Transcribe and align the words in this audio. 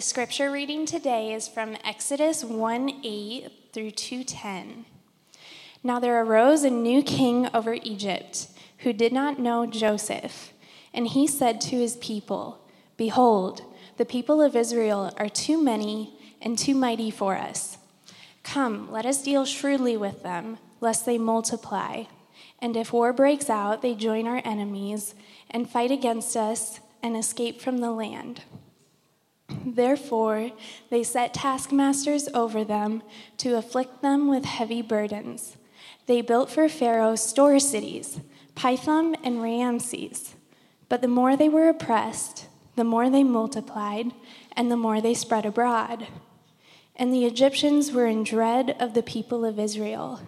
The 0.00 0.06
scripture 0.06 0.50
reading 0.50 0.86
today 0.86 1.34
is 1.34 1.46
from 1.46 1.76
Exodus 1.84 2.42
1 2.42 3.02
8 3.04 3.52
through 3.74 3.90
210. 3.90 4.86
Now 5.82 6.00
there 6.00 6.24
arose 6.24 6.64
a 6.64 6.70
new 6.70 7.02
king 7.02 7.50
over 7.52 7.74
Egypt 7.74 8.46
who 8.78 8.94
did 8.94 9.12
not 9.12 9.38
know 9.38 9.66
Joseph, 9.66 10.54
and 10.94 11.06
he 11.06 11.26
said 11.26 11.60
to 11.60 11.76
his 11.76 11.98
people, 11.98 12.64
Behold, 12.96 13.60
the 13.98 14.06
people 14.06 14.40
of 14.40 14.56
Israel 14.56 15.12
are 15.18 15.28
too 15.28 15.62
many 15.62 16.14
and 16.40 16.58
too 16.58 16.74
mighty 16.74 17.10
for 17.10 17.36
us. 17.36 17.76
Come, 18.42 18.90
let 18.90 19.04
us 19.04 19.22
deal 19.22 19.44
shrewdly 19.44 19.98
with 19.98 20.22
them, 20.22 20.56
lest 20.80 21.04
they 21.04 21.18
multiply. 21.18 22.04
And 22.58 22.74
if 22.74 22.94
war 22.94 23.12
breaks 23.12 23.50
out, 23.50 23.82
they 23.82 23.94
join 23.94 24.26
our 24.26 24.40
enemies 24.46 25.14
and 25.50 25.68
fight 25.68 25.90
against 25.90 26.38
us 26.38 26.80
and 27.02 27.18
escape 27.18 27.60
from 27.60 27.78
the 27.78 27.90
land. 27.90 28.40
Therefore, 29.64 30.52
they 30.90 31.02
set 31.02 31.34
taskmasters 31.34 32.28
over 32.34 32.64
them 32.64 33.02
to 33.38 33.56
afflict 33.56 34.02
them 34.02 34.28
with 34.28 34.44
heavy 34.44 34.82
burdens. 34.82 35.56
They 36.06 36.22
built 36.22 36.50
for 36.50 36.68
Pharaoh 36.68 37.16
store 37.16 37.60
cities, 37.60 38.20
Pithom 38.54 39.14
and 39.22 39.42
Ramses. 39.42 40.34
But 40.88 41.02
the 41.02 41.08
more 41.08 41.36
they 41.36 41.48
were 41.48 41.68
oppressed, 41.68 42.46
the 42.76 42.84
more 42.84 43.08
they 43.08 43.22
multiplied, 43.22 44.12
and 44.52 44.70
the 44.70 44.76
more 44.76 45.00
they 45.00 45.14
spread 45.14 45.46
abroad. 45.46 46.08
And 46.96 47.12
the 47.12 47.24
Egyptians 47.24 47.92
were 47.92 48.06
in 48.06 48.24
dread 48.24 48.76
of 48.80 48.94
the 48.94 49.02
people 49.02 49.44
of 49.44 49.58
Israel. 49.58 50.20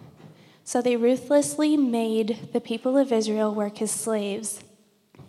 So 0.63 0.81
they 0.81 0.95
ruthlessly 0.95 1.75
made 1.75 2.49
the 2.53 2.61
people 2.61 2.97
of 2.97 3.11
Israel 3.11 3.53
work 3.53 3.81
as 3.81 3.91
slaves 3.91 4.63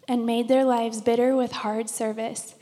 and 0.07 0.25
made 0.25 0.49
their 0.49 0.65
lives 0.65 1.01
bitter 1.01 1.35
with 1.35 1.51
hard 1.53 1.91
service 1.91 2.55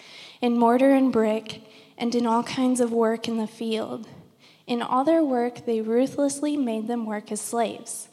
in 0.42 0.58
mortar 0.58 0.90
and 0.90 1.12
brick, 1.12 1.62
and 1.96 2.14
in 2.14 2.26
all 2.26 2.42
kinds 2.42 2.80
of 2.80 2.92
work 2.92 3.28
in 3.28 3.38
the 3.38 3.46
field. 3.46 4.08
In 4.66 4.82
all 4.82 5.04
their 5.04 5.22
work, 5.22 5.64
they 5.64 5.80
ruthlessly 5.80 6.56
made 6.56 6.88
them 6.88 7.06
work 7.06 7.30
as 7.30 7.40
slaves. 7.40 8.08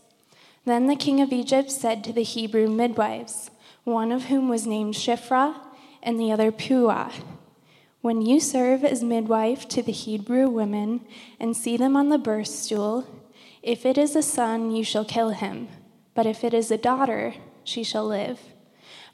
Then 0.63 0.85
the 0.85 0.95
king 0.95 1.19
of 1.19 1.33
Egypt 1.33 1.71
said 1.71 2.03
to 2.03 2.13
the 2.13 2.23
Hebrew 2.23 2.67
midwives, 2.67 3.49
one 3.83 4.11
of 4.11 4.25
whom 4.25 4.47
was 4.47 4.67
named 4.67 4.93
Shiphrah 4.93 5.55
and 6.03 6.19
the 6.19 6.31
other 6.31 6.51
Puah, 6.51 7.11
When 8.01 8.21
you 8.21 8.39
serve 8.39 8.83
as 8.83 9.03
midwife 9.03 9.67
to 9.69 9.81
the 9.81 9.91
Hebrew 9.91 10.47
women 10.47 11.01
and 11.39 11.57
see 11.57 11.77
them 11.77 11.95
on 11.95 12.09
the 12.09 12.19
birth 12.19 12.47
stool, 12.47 13.07
if 13.63 13.85
it 13.85 13.97
is 13.97 14.15
a 14.15 14.21
son, 14.21 14.71
you 14.71 14.83
shall 14.83 15.03
kill 15.03 15.29
him, 15.29 15.67
but 16.13 16.27
if 16.27 16.43
it 16.43 16.53
is 16.53 16.69
a 16.69 16.77
daughter, 16.77 17.33
she 17.63 17.83
shall 17.83 18.05
live. 18.05 18.39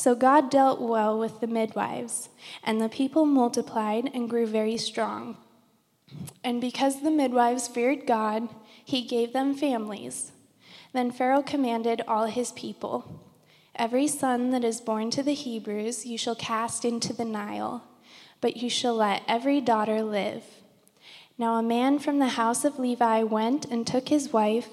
So 0.00 0.14
God 0.14 0.48
dealt 0.50 0.80
well 0.80 1.18
with 1.18 1.40
the 1.40 1.46
midwives, 1.46 2.30
and 2.64 2.80
the 2.80 2.88
people 2.88 3.26
multiplied 3.26 4.10
and 4.14 4.30
grew 4.30 4.46
very 4.46 4.78
strong. 4.78 5.36
And 6.42 6.58
because 6.58 7.02
the 7.02 7.10
midwives 7.10 7.68
feared 7.68 8.06
God, 8.06 8.48
he 8.82 9.02
gave 9.02 9.34
them 9.34 9.54
families. 9.54 10.32
Then 10.94 11.10
Pharaoh 11.10 11.42
commanded 11.42 12.00
all 12.08 12.24
his 12.24 12.50
people 12.52 13.20
Every 13.74 14.06
son 14.06 14.52
that 14.52 14.64
is 14.64 14.80
born 14.80 15.10
to 15.10 15.22
the 15.22 15.34
Hebrews 15.34 16.06
you 16.06 16.16
shall 16.16 16.34
cast 16.34 16.86
into 16.86 17.12
the 17.12 17.26
Nile, 17.26 17.84
but 18.40 18.56
you 18.56 18.70
shall 18.70 18.94
let 18.94 19.22
every 19.28 19.60
daughter 19.60 20.02
live. 20.02 20.44
Now 21.36 21.56
a 21.56 21.62
man 21.62 21.98
from 21.98 22.20
the 22.20 22.38
house 22.40 22.64
of 22.64 22.78
Levi 22.78 23.22
went 23.24 23.66
and 23.66 23.86
took 23.86 24.08
his 24.08 24.32
wife, 24.32 24.70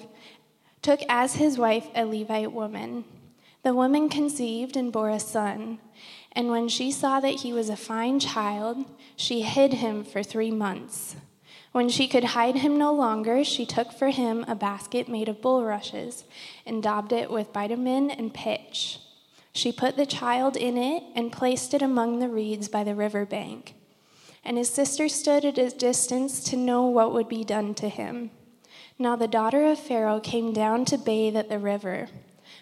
took 0.81 1.01
as 1.09 1.35
his 1.35 1.57
wife 1.57 1.89
a 1.93 2.05
Levite 2.05 2.53
woman. 2.53 3.03
The 3.63 3.73
woman 3.73 4.09
conceived 4.09 4.77
and 4.77 4.91
bore 4.91 5.09
a 5.09 5.19
son. 5.19 5.79
And 6.31 6.49
when 6.49 6.67
she 6.67 6.91
saw 6.91 7.19
that 7.19 7.41
he 7.41 7.51
was 7.51 7.69
a 7.69 7.75
fine 7.75 8.19
child, 8.19 8.85
she 9.15 9.41
hid 9.41 9.73
him 9.73 10.03
for 10.03 10.23
three 10.23 10.51
months. 10.51 11.15
When 11.71 11.89
she 11.89 12.07
could 12.07 12.23
hide 12.23 12.57
him 12.57 12.77
no 12.77 12.93
longer, 12.93 13.43
she 13.43 13.65
took 13.65 13.91
for 13.91 14.09
him 14.09 14.45
a 14.47 14.55
basket 14.55 15.07
made 15.07 15.29
of 15.29 15.41
bulrushes 15.41 16.23
and 16.65 16.81
daubed 16.81 17.11
it 17.11 17.29
with 17.29 17.53
bitumen 17.53 18.09
and 18.09 18.33
pitch. 18.33 18.99
She 19.53 19.71
put 19.71 19.97
the 19.97 20.05
child 20.05 20.55
in 20.55 20.77
it 20.77 21.03
and 21.15 21.31
placed 21.31 21.73
it 21.73 21.81
among 21.81 22.19
the 22.19 22.29
reeds 22.29 22.67
by 22.67 22.83
the 22.83 22.95
river 22.95 23.25
bank. 23.25 23.73
And 24.43 24.57
his 24.57 24.69
sister 24.69 25.09
stood 25.09 25.43
at 25.43 25.57
a 25.57 25.69
distance 25.69 26.43
to 26.45 26.55
know 26.55 26.85
what 26.85 27.13
would 27.13 27.27
be 27.27 27.43
done 27.43 27.73
to 27.75 27.89
him. 27.89 28.31
Now 28.99 29.15
the 29.15 29.27
daughter 29.27 29.65
of 29.65 29.79
Pharaoh 29.79 30.19
came 30.19 30.53
down 30.53 30.85
to 30.85 30.97
bathe 30.97 31.35
at 31.35 31.49
the 31.49 31.59
river 31.59 32.07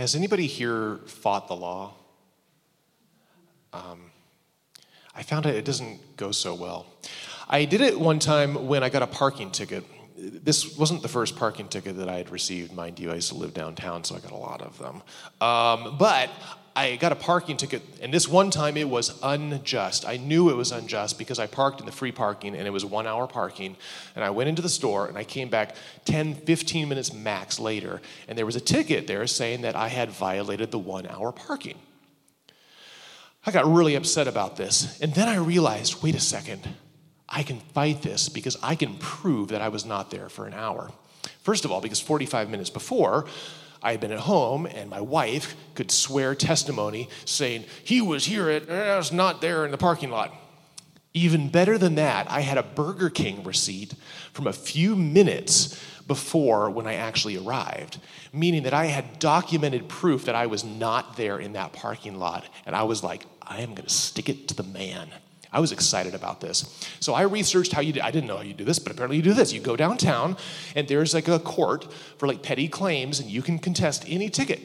Has 0.00 0.14
anybody 0.14 0.46
here 0.46 0.96
fought 1.04 1.46
the 1.46 1.54
law? 1.54 1.92
Um, 3.74 4.10
I 5.14 5.22
found 5.22 5.44
it, 5.44 5.54
it 5.54 5.66
doesn't 5.66 6.16
go 6.16 6.32
so 6.32 6.54
well. 6.54 6.86
I 7.50 7.66
did 7.66 7.82
it 7.82 8.00
one 8.00 8.18
time 8.18 8.66
when 8.66 8.82
I 8.82 8.88
got 8.88 9.02
a 9.02 9.06
parking 9.06 9.50
ticket. 9.50 9.84
This 10.16 10.78
wasn't 10.78 11.02
the 11.02 11.08
first 11.08 11.36
parking 11.36 11.68
ticket 11.68 11.98
that 11.98 12.08
I 12.08 12.16
had 12.16 12.30
received, 12.30 12.72
mind 12.72 12.98
you. 12.98 13.10
I 13.10 13.16
used 13.16 13.28
to 13.28 13.34
live 13.34 13.52
downtown, 13.52 14.02
so 14.02 14.16
I 14.16 14.20
got 14.20 14.32
a 14.32 14.36
lot 14.36 14.62
of 14.62 14.78
them. 14.78 15.02
Um, 15.46 15.98
but 15.98 16.30
I 16.80 16.96
got 16.96 17.12
a 17.12 17.16
parking 17.16 17.58
ticket, 17.58 17.82
and 18.00 18.12
this 18.12 18.26
one 18.26 18.50
time 18.50 18.78
it 18.78 18.88
was 18.88 19.18
unjust. 19.22 20.08
I 20.08 20.16
knew 20.16 20.48
it 20.48 20.56
was 20.56 20.72
unjust 20.72 21.18
because 21.18 21.38
I 21.38 21.46
parked 21.46 21.80
in 21.80 21.84
the 21.84 21.92
free 21.92 22.10
parking 22.10 22.56
and 22.56 22.66
it 22.66 22.70
was 22.70 22.86
one 22.86 23.06
hour 23.06 23.26
parking. 23.26 23.76
And 24.16 24.24
I 24.24 24.30
went 24.30 24.48
into 24.48 24.62
the 24.62 24.70
store 24.70 25.06
and 25.06 25.18
I 25.18 25.24
came 25.24 25.50
back 25.50 25.76
10, 26.06 26.36
15 26.36 26.88
minutes 26.88 27.12
max 27.12 27.58
later, 27.58 28.00
and 28.26 28.38
there 28.38 28.46
was 28.46 28.56
a 28.56 28.60
ticket 28.60 29.06
there 29.06 29.26
saying 29.26 29.60
that 29.60 29.76
I 29.76 29.88
had 29.88 30.08
violated 30.08 30.70
the 30.70 30.78
one 30.78 31.06
hour 31.06 31.32
parking. 31.32 31.78
I 33.44 33.50
got 33.50 33.70
really 33.70 33.94
upset 33.94 34.26
about 34.26 34.56
this. 34.56 34.98
And 35.02 35.12
then 35.12 35.28
I 35.28 35.36
realized 35.36 36.02
wait 36.02 36.14
a 36.14 36.20
second, 36.20 36.66
I 37.28 37.42
can 37.42 37.60
fight 37.60 38.00
this 38.00 38.30
because 38.30 38.56
I 38.62 38.74
can 38.74 38.96
prove 38.96 39.48
that 39.48 39.60
I 39.60 39.68
was 39.68 39.84
not 39.84 40.10
there 40.10 40.30
for 40.30 40.46
an 40.46 40.54
hour. 40.54 40.90
First 41.42 41.66
of 41.66 41.72
all, 41.72 41.82
because 41.82 42.00
45 42.00 42.48
minutes 42.48 42.70
before, 42.70 43.26
I 43.82 43.92
had 43.92 44.00
been 44.00 44.12
at 44.12 44.20
home, 44.20 44.66
and 44.66 44.90
my 44.90 45.00
wife 45.00 45.56
could 45.74 45.90
swear 45.90 46.34
testimony 46.34 47.08
saying, 47.24 47.64
He 47.84 48.00
was 48.00 48.26
here, 48.26 48.50
at, 48.50 48.68
uh, 48.68 48.74
I 48.74 48.96
was 48.96 49.12
not 49.12 49.40
there 49.40 49.64
in 49.64 49.70
the 49.70 49.78
parking 49.78 50.10
lot. 50.10 50.34
Even 51.12 51.48
better 51.48 51.76
than 51.76 51.96
that, 51.96 52.30
I 52.30 52.40
had 52.40 52.58
a 52.58 52.62
Burger 52.62 53.10
King 53.10 53.42
receipt 53.42 53.94
from 54.32 54.46
a 54.46 54.52
few 54.52 54.94
minutes 54.94 55.82
before 56.06 56.70
when 56.70 56.86
I 56.86 56.94
actually 56.94 57.36
arrived, 57.36 57.98
meaning 58.32 58.64
that 58.64 58.74
I 58.74 58.86
had 58.86 59.18
documented 59.18 59.88
proof 59.88 60.26
that 60.26 60.34
I 60.34 60.46
was 60.46 60.64
not 60.64 61.16
there 61.16 61.38
in 61.38 61.54
that 61.54 61.72
parking 61.72 62.18
lot. 62.18 62.44
And 62.66 62.76
I 62.76 62.84
was 62.84 63.02
like, 63.02 63.24
I 63.42 63.60
am 63.60 63.70
going 63.70 63.86
to 63.86 63.94
stick 63.94 64.28
it 64.28 64.48
to 64.48 64.54
the 64.54 64.62
man. 64.62 65.08
I 65.52 65.60
was 65.60 65.72
excited 65.72 66.14
about 66.14 66.40
this. 66.40 66.86
So 67.00 67.14
I 67.14 67.22
researched 67.22 67.72
how 67.72 67.80
you 67.80 67.92
do 67.92 68.00
I 68.02 68.10
didn't 68.10 68.28
know 68.28 68.36
how 68.36 68.42
you 68.42 68.54
do 68.54 68.64
this, 68.64 68.78
but 68.78 68.92
apparently 68.92 69.16
you 69.16 69.22
do 69.22 69.34
this. 69.34 69.52
You 69.52 69.60
go 69.60 69.76
downtown 69.76 70.36
and 70.76 70.86
there's 70.86 71.12
like 71.12 71.28
a 71.28 71.38
court 71.38 71.92
for 72.18 72.28
like 72.28 72.42
petty 72.42 72.68
claims 72.68 73.18
and 73.20 73.28
you 73.28 73.42
can 73.42 73.58
contest 73.58 74.04
any 74.06 74.28
ticket. 74.28 74.60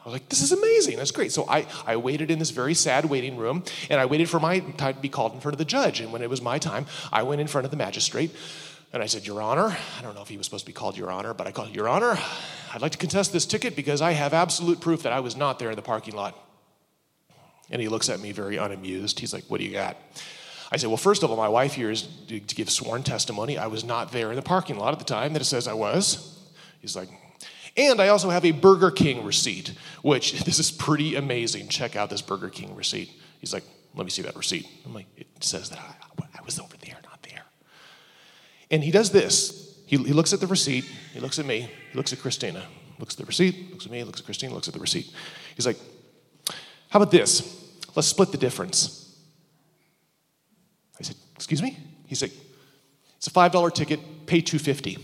I 0.00 0.08
was 0.08 0.12
like, 0.14 0.28
this 0.30 0.40
is 0.40 0.52
amazing. 0.52 0.96
That's 0.96 1.10
great. 1.10 1.30
So 1.30 1.46
I, 1.48 1.66
I 1.86 1.96
waited 1.96 2.30
in 2.30 2.38
this 2.38 2.50
very 2.50 2.72
sad 2.72 3.04
waiting 3.04 3.36
room 3.36 3.64
and 3.90 4.00
I 4.00 4.06
waited 4.06 4.30
for 4.30 4.40
my 4.40 4.60
time 4.60 4.94
to 4.94 5.00
be 5.00 5.10
called 5.10 5.34
in 5.34 5.40
front 5.40 5.54
of 5.54 5.58
the 5.58 5.64
judge. 5.64 6.00
And 6.00 6.10
when 6.10 6.22
it 6.22 6.30
was 6.30 6.40
my 6.40 6.58
time, 6.58 6.86
I 7.12 7.22
went 7.22 7.40
in 7.40 7.46
front 7.46 7.66
of 7.66 7.70
the 7.70 7.76
magistrate 7.76 8.34
and 8.92 9.02
I 9.02 9.06
said, 9.06 9.26
Your 9.26 9.40
Honor, 9.42 9.76
I 9.98 10.02
don't 10.02 10.14
know 10.14 10.22
if 10.22 10.28
he 10.28 10.36
was 10.36 10.46
supposed 10.46 10.64
to 10.64 10.70
be 10.70 10.74
called 10.74 10.96
Your 10.96 11.10
Honor, 11.10 11.34
but 11.34 11.46
I 11.46 11.52
called 11.52 11.74
Your 11.74 11.88
Honor, 11.88 12.18
I'd 12.72 12.82
like 12.82 12.92
to 12.92 12.98
contest 12.98 13.32
this 13.32 13.46
ticket 13.46 13.76
because 13.76 14.00
I 14.00 14.12
have 14.12 14.32
absolute 14.32 14.80
proof 14.80 15.02
that 15.02 15.12
I 15.12 15.20
was 15.20 15.36
not 15.36 15.58
there 15.58 15.70
in 15.70 15.76
the 15.76 15.82
parking 15.82 16.14
lot. 16.14 16.36
And 17.70 17.80
he 17.80 17.88
looks 17.88 18.08
at 18.08 18.20
me 18.20 18.32
very 18.32 18.56
unamused. 18.56 19.20
He's 19.20 19.32
like, 19.32 19.44
What 19.48 19.58
do 19.58 19.66
you 19.66 19.72
got? 19.72 19.96
I 20.72 20.76
said, 20.76 20.88
Well, 20.88 20.96
first 20.96 21.22
of 21.22 21.30
all, 21.30 21.36
my 21.36 21.48
wife 21.48 21.74
here 21.74 21.90
is 21.90 22.08
to 22.28 22.40
give 22.40 22.70
sworn 22.70 23.02
testimony. 23.02 23.58
I 23.58 23.66
was 23.66 23.84
not 23.84 24.12
there 24.12 24.30
in 24.30 24.36
the 24.36 24.42
parking 24.42 24.76
lot 24.76 24.92
at 24.92 24.98
the 24.98 25.04
time 25.04 25.32
that 25.34 25.42
it 25.42 25.46
says 25.46 25.68
I 25.68 25.74
was. 25.74 26.38
He's 26.80 26.96
like, 26.96 27.08
and 27.76 28.00
I 28.00 28.08
also 28.08 28.30
have 28.30 28.44
a 28.44 28.50
Burger 28.50 28.90
King 28.90 29.24
receipt, 29.24 29.74
which 30.02 30.32
this 30.44 30.58
is 30.58 30.70
pretty 30.70 31.16
amazing. 31.16 31.68
Check 31.68 31.96
out 31.96 32.10
this 32.10 32.22
Burger 32.22 32.48
King 32.48 32.74
receipt. 32.74 33.10
He's 33.40 33.52
like, 33.52 33.64
let 33.94 34.04
me 34.04 34.10
see 34.10 34.22
that 34.22 34.36
receipt. 34.36 34.68
I'm 34.84 34.94
like, 34.94 35.06
it 35.16 35.26
says 35.40 35.70
that 35.70 35.78
I, 35.78 36.24
I 36.38 36.42
was 36.44 36.58
over 36.58 36.76
there, 36.76 36.96
not 37.04 37.22
there. 37.22 37.42
And 38.70 38.84
he 38.84 38.90
does 38.90 39.10
this. 39.10 39.78
He, 39.86 39.96
he 39.96 40.12
looks 40.12 40.32
at 40.32 40.40
the 40.40 40.46
receipt. 40.46 40.84
He 41.12 41.20
looks 41.20 41.38
at 41.38 41.46
me. 41.46 41.68
He 41.90 41.96
looks 41.96 42.12
at 42.12 42.20
Christina. 42.20 42.64
Looks 42.98 43.14
at 43.14 43.18
the 43.18 43.26
receipt. 43.26 43.70
Looks 43.72 43.86
at 43.86 43.90
me. 43.90 44.04
Looks 44.04 44.20
at 44.20 44.26
Christina. 44.26 44.54
Looks 44.54 44.68
at 44.68 44.74
the 44.74 44.80
receipt. 44.80 45.12
He's 45.56 45.66
like, 45.66 45.78
how 46.90 47.00
about 47.00 47.10
this? 47.10 47.59
Let's 47.94 48.08
split 48.08 48.32
the 48.32 48.38
difference. 48.38 49.18
I 50.98 51.02
said, 51.02 51.16
excuse 51.34 51.62
me? 51.62 51.78
He 52.06 52.14
said, 52.14 52.30
it's 53.16 53.26
a 53.26 53.30
$5 53.30 53.74
ticket. 53.74 54.26
Pay 54.26 54.40
250 54.40 54.98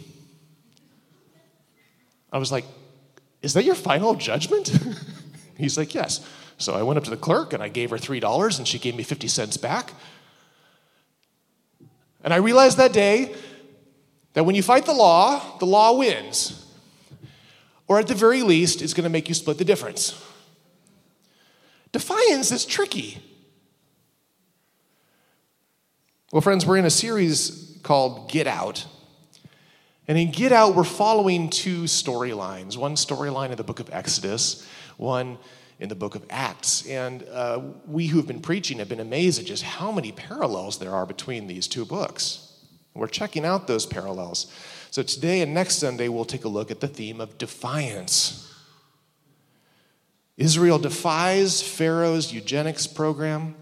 I 2.33 2.39
was 2.39 2.53
like, 2.53 2.65
Is 3.43 3.55
that 3.55 3.65
your 3.65 3.75
final 3.75 4.15
judgment? 4.15 4.77
He's 5.57 5.79
like, 5.79 5.95
Yes. 5.95 6.27
So 6.59 6.75
I 6.75 6.83
went 6.83 6.99
up 6.99 7.05
to 7.05 7.11
the 7.11 7.17
clerk 7.17 7.53
and 7.53 7.63
I 7.63 7.69
gave 7.69 7.91
her 7.91 7.97
$3 7.97 8.59
and 8.59 8.69
she 8.69 8.79
gave 8.79 8.95
me 8.95 9.03
50 9.03 9.29
cents 9.29 9.57
back. 9.57 9.93
And 12.25 12.33
I 12.33 12.37
realized 12.37 12.79
that 12.79 12.93
day 12.93 13.35
that 14.33 14.45
when 14.45 14.55
you 14.55 14.63
fight 14.63 14.85
the 14.85 14.93
law, 14.93 15.59
the 15.59 15.67
law 15.67 15.97
wins. 15.97 16.63
Or 17.89 17.99
at 17.99 18.07
the 18.07 18.15
very 18.15 18.43
least, 18.43 18.83
it's 18.83 18.95
going 18.95 19.05
to 19.05 19.11
make 19.11 19.29
you 19.29 19.35
split 19.35 19.59
the 19.59 19.65
difference. 19.65 20.23
Defiance 21.93 22.53
is 22.53 22.65
tricky. 22.65 23.19
Well, 26.33 26.43
friends, 26.43 26.67
we're 26.67 26.77
in 26.77 26.85
a 26.85 26.91
series 26.91 27.79
called 27.83 28.31
Get 28.31 28.47
Out. 28.47 28.87
And 30.09 30.19
in 30.19 30.31
Get 30.31 30.53
Out, 30.53 30.75
we're 30.75 30.85
following 30.85 31.51
two 31.51 31.85
storylines 31.85 32.77
one 32.77 32.95
storyline 32.95 33.51
in 33.51 33.57
the 33.57 33.65
book 33.65 33.81
of 33.81 33.89
Exodus, 33.93 34.67
one 34.97 35.39
in 35.79 35.89
the 35.89 35.95
book 35.95 36.15
of 36.15 36.25
Acts. 36.31 36.87
And 36.89 37.23
uh, 37.29 37.61
we 37.87 38.07
who 38.07 38.19
have 38.19 38.27
been 38.27 38.41
preaching 38.41 38.79
have 38.79 38.89
been 38.89 39.01
amazed 39.01 39.41
at 39.41 39.47
just 39.47 39.63
how 39.63 39.93
many 39.93 40.13
parallels 40.13 40.79
there 40.79 40.93
are 40.93 41.07
between 41.07 41.47
these 41.47 41.69
two 41.69 41.85
books. 41.85 42.53
We're 42.95 43.09
checking 43.09 43.45
out 43.45 43.67
those 43.67 43.85
parallels. 43.85 44.53
So 44.91 45.03
today 45.03 45.43
and 45.43 45.53
next 45.53 45.77
Sunday, 45.77 46.09
we'll 46.09 46.25
take 46.25 46.45
a 46.45 46.49
look 46.49 46.71
at 46.71 46.81
the 46.81 46.89
theme 46.89 47.21
of 47.21 47.37
defiance. 47.37 48.53
Israel 50.37 50.79
defies 50.79 51.63
Pharaoh's 51.63 52.33
eugenics 52.33 52.87
program, 52.87 53.55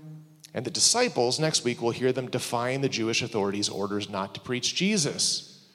and 0.53 0.65
the 0.65 0.71
disciples 0.71 1.39
next 1.39 1.65
week 1.65 1.81
will 1.81 1.91
hear 1.91 2.13
them 2.13 2.31
defying 2.31 2.81
the 2.81 2.89
Jewish 2.89 3.23
authorities' 3.23 3.69
orders 3.69 4.09
not 4.09 4.35
to 4.35 4.41
preach 4.41 4.75
Jesus. 4.75 5.67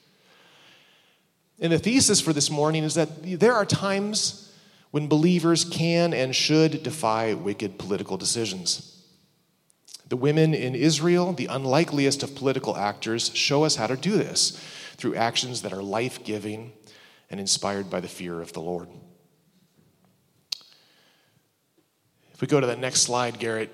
And 1.60 1.72
the 1.72 1.80
thesis 1.80 2.22
for 2.22 2.34
this 2.34 2.50
morning 2.50 2.84
is 2.84 2.96
that 2.96 3.40
there 3.40 3.54
are 3.54 3.66
times 3.66 4.54
when 4.92 5.08
believers 5.08 5.66
can 5.66 6.14
and 6.14 6.36
should 6.36 6.84
defy 6.84 7.34
wicked 7.34 7.78
political 7.78 8.18
decisions. 8.18 8.96
The 10.08 10.18
women 10.18 10.54
in 10.54 10.74
Israel, 10.74 11.34
the 11.34 11.46
unlikeliest 11.46 12.24
of 12.24 12.36
political 12.36 12.76
actors, 12.76 13.32
show 13.36 13.64
us 13.64 13.76
how 13.76 13.88
to 13.88 13.96
do 13.96 14.12
this 14.12 14.60
through 14.98 15.16
actions 15.16 15.62
that 15.62 15.74
are 15.74 15.84
life 15.84 16.24
giving 16.24 16.74
and 17.30 17.40
inspired 17.40 17.90
by 17.90 18.00
the 18.00 18.08
fear 18.08 18.42
of 18.42 18.54
the 18.54 18.62
Lord. 18.62 18.90
If 22.40 22.44
we 22.44 22.48
go 22.48 22.62
to 22.62 22.68
the 22.68 22.78
next 22.78 23.02
slide, 23.02 23.38
Garrett, 23.38 23.70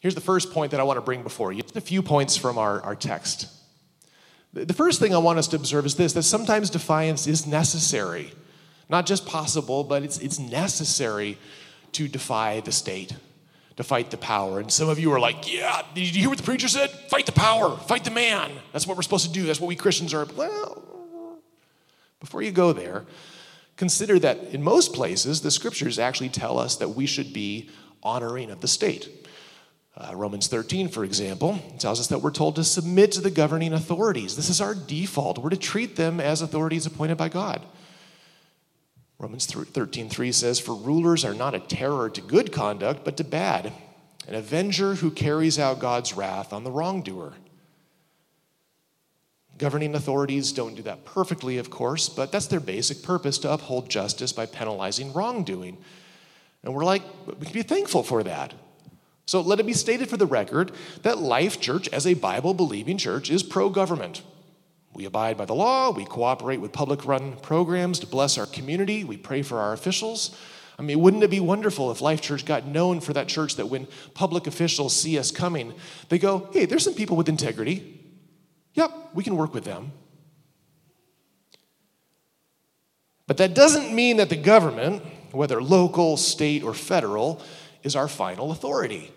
here's 0.00 0.16
the 0.16 0.20
first 0.20 0.50
point 0.50 0.72
that 0.72 0.80
I 0.80 0.82
want 0.82 0.96
to 0.96 1.00
bring 1.00 1.22
before 1.22 1.52
you. 1.52 1.62
Just 1.62 1.76
a 1.76 1.80
few 1.80 2.02
points 2.02 2.36
from 2.36 2.58
our, 2.58 2.80
our 2.80 2.96
text. 2.96 3.46
The 4.52 4.74
first 4.74 4.98
thing 4.98 5.14
I 5.14 5.18
want 5.18 5.38
us 5.38 5.46
to 5.46 5.56
observe 5.56 5.86
is 5.86 5.94
this 5.94 6.12
that 6.14 6.24
sometimes 6.24 6.70
defiance 6.70 7.28
is 7.28 7.46
necessary. 7.46 8.32
Not 8.88 9.06
just 9.06 9.26
possible, 9.26 9.84
but 9.84 10.02
it's, 10.02 10.18
it's 10.18 10.40
necessary 10.40 11.38
to 11.92 12.08
defy 12.08 12.58
the 12.58 12.72
state, 12.72 13.14
to 13.76 13.84
fight 13.84 14.10
the 14.10 14.16
power. 14.16 14.58
And 14.58 14.68
some 14.72 14.88
of 14.88 14.98
you 14.98 15.12
are 15.12 15.20
like, 15.20 15.54
yeah, 15.54 15.82
did 15.94 16.12
you 16.12 16.20
hear 16.20 16.30
what 16.30 16.38
the 16.38 16.44
preacher 16.44 16.66
said? 16.66 16.90
Fight 16.90 17.26
the 17.26 17.32
power, 17.32 17.76
fight 17.76 18.02
the 18.02 18.10
man. 18.10 18.50
That's 18.72 18.88
what 18.88 18.96
we're 18.96 19.04
supposed 19.04 19.26
to 19.26 19.32
do. 19.32 19.44
That's 19.44 19.60
what 19.60 19.68
we 19.68 19.76
Christians 19.76 20.12
are. 20.12 20.24
Well, 20.24 21.38
before 22.18 22.42
you 22.42 22.50
go 22.50 22.72
there, 22.72 23.04
consider 23.82 24.16
that 24.16 24.38
in 24.54 24.62
most 24.62 24.92
places, 24.92 25.40
the 25.40 25.50
scriptures 25.50 25.98
actually 25.98 26.28
tell 26.28 26.56
us 26.56 26.76
that 26.76 26.90
we 26.90 27.04
should 27.04 27.32
be 27.32 27.68
honoring 28.00 28.48
of 28.48 28.60
the 28.60 28.68
state. 28.68 29.08
Uh, 29.96 30.12
Romans 30.14 30.46
13, 30.46 30.86
for 30.86 31.02
example, 31.02 31.58
tells 31.80 31.98
us 31.98 32.06
that 32.06 32.20
we're 32.20 32.30
told 32.30 32.54
to 32.54 32.62
submit 32.62 33.10
to 33.10 33.20
the 33.20 33.28
governing 33.28 33.72
authorities. 33.72 34.36
This 34.36 34.48
is 34.48 34.60
our 34.60 34.76
default. 34.76 35.38
We're 35.38 35.50
to 35.50 35.56
treat 35.56 35.96
them 35.96 36.20
as 36.20 36.42
authorities 36.42 36.86
appointed 36.86 37.18
by 37.18 37.28
God. 37.28 37.66
Romans 39.18 39.46
13, 39.46 40.08
3 40.08 40.30
says, 40.30 40.60
For 40.60 40.76
rulers 40.76 41.24
are 41.24 41.34
not 41.34 41.56
a 41.56 41.58
terror 41.58 42.08
to 42.08 42.20
good 42.20 42.52
conduct, 42.52 43.04
but 43.04 43.16
to 43.16 43.24
bad, 43.24 43.72
an 44.28 44.36
avenger 44.36 44.94
who 44.94 45.10
carries 45.10 45.58
out 45.58 45.80
God's 45.80 46.12
wrath 46.12 46.52
on 46.52 46.62
the 46.62 46.70
wrongdoer. 46.70 47.32
Governing 49.62 49.94
authorities 49.94 50.50
don't 50.50 50.74
do 50.74 50.82
that 50.82 51.04
perfectly, 51.04 51.56
of 51.56 51.70
course, 51.70 52.08
but 52.08 52.32
that's 52.32 52.48
their 52.48 52.58
basic 52.58 53.00
purpose 53.00 53.38
to 53.38 53.52
uphold 53.52 53.88
justice 53.88 54.32
by 54.32 54.44
penalizing 54.44 55.12
wrongdoing. 55.12 55.78
And 56.64 56.74
we're 56.74 56.84
like, 56.84 57.04
we 57.26 57.46
can 57.46 57.52
be 57.52 57.62
thankful 57.62 58.02
for 58.02 58.24
that. 58.24 58.54
So 59.24 59.40
let 59.40 59.60
it 59.60 59.66
be 59.66 59.72
stated 59.72 60.10
for 60.10 60.16
the 60.16 60.26
record 60.26 60.72
that 61.02 61.18
Life 61.18 61.60
Church, 61.60 61.88
as 61.90 62.08
a 62.08 62.14
Bible 62.14 62.54
believing 62.54 62.98
church, 62.98 63.30
is 63.30 63.44
pro 63.44 63.68
government. 63.68 64.22
We 64.94 65.04
abide 65.04 65.36
by 65.36 65.44
the 65.44 65.54
law, 65.54 65.92
we 65.92 66.06
cooperate 66.06 66.60
with 66.60 66.72
public 66.72 67.06
run 67.06 67.36
programs 67.36 68.00
to 68.00 68.06
bless 68.08 68.38
our 68.38 68.46
community, 68.46 69.04
we 69.04 69.16
pray 69.16 69.42
for 69.42 69.60
our 69.60 69.72
officials. 69.72 70.36
I 70.76 70.82
mean, 70.82 70.98
wouldn't 70.98 71.22
it 71.22 71.30
be 71.30 71.38
wonderful 71.38 71.92
if 71.92 72.00
Life 72.00 72.20
Church 72.20 72.44
got 72.44 72.66
known 72.66 72.98
for 72.98 73.12
that 73.12 73.28
church 73.28 73.54
that 73.54 73.66
when 73.66 73.86
public 74.12 74.48
officials 74.48 74.96
see 74.96 75.20
us 75.20 75.30
coming, 75.30 75.72
they 76.08 76.18
go, 76.18 76.48
hey, 76.52 76.64
there's 76.64 76.82
some 76.82 76.94
people 76.94 77.16
with 77.16 77.28
integrity. 77.28 78.00
Yep, 78.74 78.92
we 79.14 79.22
can 79.22 79.36
work 79.36 79.54
with 79.54 79.64
them. 79.64 79.92
But 83.26 83.36
that 83.38 83.54
doesn't 83.54 83.94
mean 83.94 84.16
that 84.18 84.28
the 84.28 84.36
government, 84.36 85.02
whether 85.30 85.62
local, 85.62 86.16
state, 86.16 86.62
or 86.62 86.74
federal, 86.74 87.42
is 87.82 87.96
our 87.96 88.08
final 88.08 88.50
authority. 88.50 89.10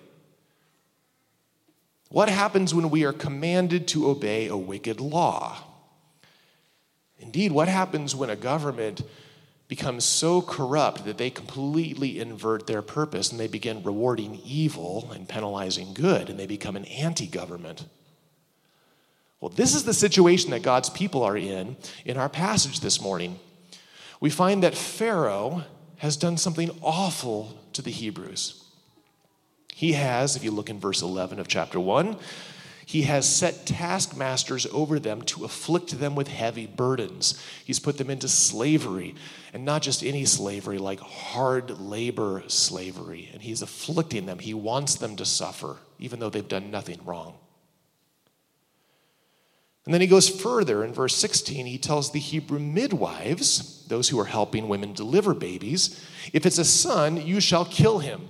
What 2.10 2.30
happens 2.30 2.74
when 2.74 2.90
we 2.90 3.04
are 3.04 3.14
commanded 3.14 3.88
to 3.90 4.10
obey 4.10 4.48
a 4.48 4.56
wicked 4.56 5.02
law? 5.02 5.58
Indeed, 7.20 7.52
what 7.52 7.68
happens 7.68 8.16
when 8.16 8.30
a 8.30 8.36
government 8.36 9.02
becomes 9.68 10.06
so 10.06 10.42
corrupt 10.42 11.06
that 11.06 11.18
they 11.18 11.30
completely 11.30 12.20
invert 12.20 12.68
their 12.68 12.82
purpose 12.82 13.32
and 13.32 13.40
they 13.40 13.48
begin 13.48 13.84
rewarding 13.84 14.40
evil 14.46 15.12
and 15.14 15.28
penalizing 15.28 15.94
good 15.94 16.30
and 16.30 16.40
they 16.40 16.46
become 16.46 16.76
an 16.76 16.86
anti 16.86 17.28
government? 17.28 17.86
Well, 19.46 19.54
this 19.56 19.76
is 19.76 19.84
the 19.84 19.94
situation 19.94 20.50
that 20.50 20.64
God's 20.64 20.90
people 20.90 21.22
are 21.22 21.38
in 21.38 21.78
in 22.04 22.18
our 22.18 22.30
passage 22.30 22.80
this 22.80 23.00
morning. 23.00 23.38
We 24.20 24.32
find 24.32 24.64
that 24.64 24.74
Pharaoh 24.74 25.66
has 25.98 26.18
done 26.18 26.38
something 26.38 26.72
awful 26.82 27.56
to 27.74 27.84
the 27.84 27.92
Hebrews. 27.92 28.64
He 29.72 29.94
has, 29.94 30.36
if 30.36 30.44
you 30.44 30.50
look 30.50 30.72
in 30.72 30.80
verse 30.80 31.04
11 31.04 31.38
of 31.38 31.48
chapter 31.48 31.80
1, 31.80 32.18
He 32.88 33.04
has 33.04 33.30
set 33.30 33.68
taskmasters 33.68 34.66
over 34.72 34.98
them 34.98 35.22
to 35.26 35.46
afflict 35.46 36.00
them 36.00 36.16
with 36.16 36.28
heavy 36.28 36.66
burdens. 36.66 37.40
He's 37.64 37.80
put 37.80 38.00
them 38.00 38.10
into 38.10 38.28
slavery, 38.28 39.14
and 39.54 39.64
not 39.64 39.84
just 39.84 40.04
any 40.04 40.26
slavery, 40.26 40.80
like 40.80 41.02
hard 41.02 41.80
labor 41.80 42.42
slavery. 42.48 43.30
And 43.32 43.44
He's 43.44 43.62
afflicting 43.62 44.26
them. 44.26 44.40
He 44.40 44.56
wants 44.56 44.96
them 44.96 45.16
to 45.18 45.24
suffer, 45.24 45.78
even 46.00 46.20
though 46.20 46.32
they've 46.32 46.48
done 46.48 46.72
nothing 46.72 47.00
wrong. 47.06 47.36
And 49.86 49.94
then 49.94 50.02
he 50.02 50.08
goes 50.08 50.28
further 50.28 50.84
in 50.84 50.94
verse 50.94 51.16
16. 51.16 51.68
He 51.68 51.78
tells 51.78 52.12
the 52.12 52.20
Hebrew 52.20 52.60
midwives, 52.60 53.86
those 53.88 54.10
who 54.10 54.20
are 54.20 54.26
helping 54.26 54.68
women 54.68 54.94
deliver 54.94 55.34
babies, 55.36 56.04
if 56.34 56.46
it's 56.46 56.58
a 56.58 56.66
son, 56.66 57.18
you 57.18 57.40
shall 57.40 57.66
kill 57.66 58.00
him. 58.00 58.28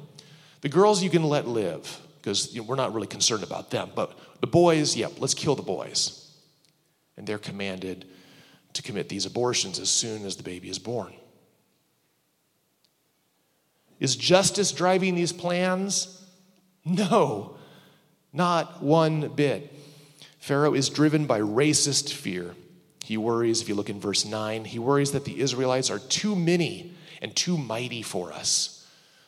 The 0.61 0.69
girls 0.69 1.01
you 1.01 1.09
can 1.09 1.23
let 1.23 1.47
live, 1.47 2.01
because 2.17 2.53
you 2.53 2.61
know, 2.61 2.67
we're 2.67 2.75
not 2.75 2.93
really 2.93 3.07
concerned 3.07 3.43
about 3.43 3.71
them. 3.71 3.91
But 3.95 4.19
the 4.41 4.47
boys, 4.47 4.97
yep, 4.97 5.13
let's 5.19 5.33
kill 5.33 5.55
the 5.55 5.61
boys. 5.61 6.29
And 7.15 7.25
they're 7.25 7.37
commanded 7.37 8.05
to 8.73 8.81
commit 8.81 9.07
these 9.07 9.25
abortions 9.25 9.79
as 9.79 9.89
soon 9.89 10.25
as 10.25 10.35
the 10.35 10.43
baby 10.43 10.69
is 10.69 10.79
born. 10.79 11.13
Is 13.99 14.17
justice 14.17 14.73
driving 14.73 15.15
these 15.15 15.31
plans? 15.31 16.21
No, 16.83 17.55
not 18.33 18.83
one 18.83 19.29
bit. 19.29 19.71
Pharaoh 20.45 20.75
is 20.75 20.89
driven 20.89 21.25
by 21.25 21.39
racist 21.39 22.13
fear. 22.13 22.53
He 23.03 23.17
worries, 23.17 23.63
if 23.63 23.67
you 23.67 23.73
look 23.73 23.89
in 23.89 23.99
verse 23.99 24.25
9, 24.25 24.65
he 24.65 24.77
worries 24.77 25.11
that 25.13 25.25
the 25.25 25.39
Israelites 25.39 25.89
are 25.89 25.97
too 25.97 26.35
many 26.35 26.93
and 27.19 27.35
too 27.35 27.57
mighty 27.57 28.03
for 28.03 28.31
us. 28.31 28.87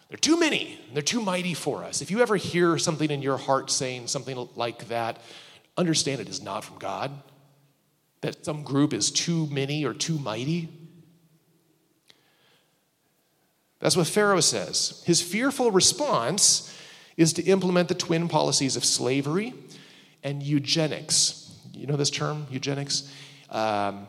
They're 0.09 0.19
too 0.19 0.39
many, 0.39 0.79
they're 0.93 1.01
too 1.01 1.19
mighty 1.19 1.55
for 1.55 1.83
us. 1.83 2.03
If 2.03 2.11
you 2.11 2.21
ever 2.21 2.35
hear 2.35 2.77
something 2.77 3.09
in 3.09 3.23
your 3.23 3.37
heart 3.37 3.71
saying 3.71 4.05
something 4.05 4.47
like 4.55 4.89
that, 4.89 5.19
understand 5.75 6.21
it 6.21 6.29
is 6.29 6.43
not 6.43 6.63
from 6.63 6.77
God, 6.77 7.09
that 8.21 8.45
some 8.45 8.61
group 8.61 8.93
is 8.93 9.09
too 9.09 9.47
many 9.47 9.85
or 9.85 9.95
too 9.95 10.19
mighty. 10.19 10.69
That's 13.79 13.97
what 13.97 14.05
Pharaoh 14.05 14.39
says. 14.39 15.01
His 15.07 15.19
fearful 15.19 15.71
response 15.71 16.71
is 17.17 17.33
to 17.33 17.43
implement 17.45 17.87
the 17.87 17.95
twin 17.95 18.27
policies 18.27 18.75
of 18.75 18.85
slavery 18.85 19.55
and 20.23 20.41
eugenics. 20.43 21.51
You 21.73 21.87
know 21.87 21.95
this 21.95 22.09
term, 22.09 22.47
eugenics? 22.49 23.11
Um, 23.49 24.07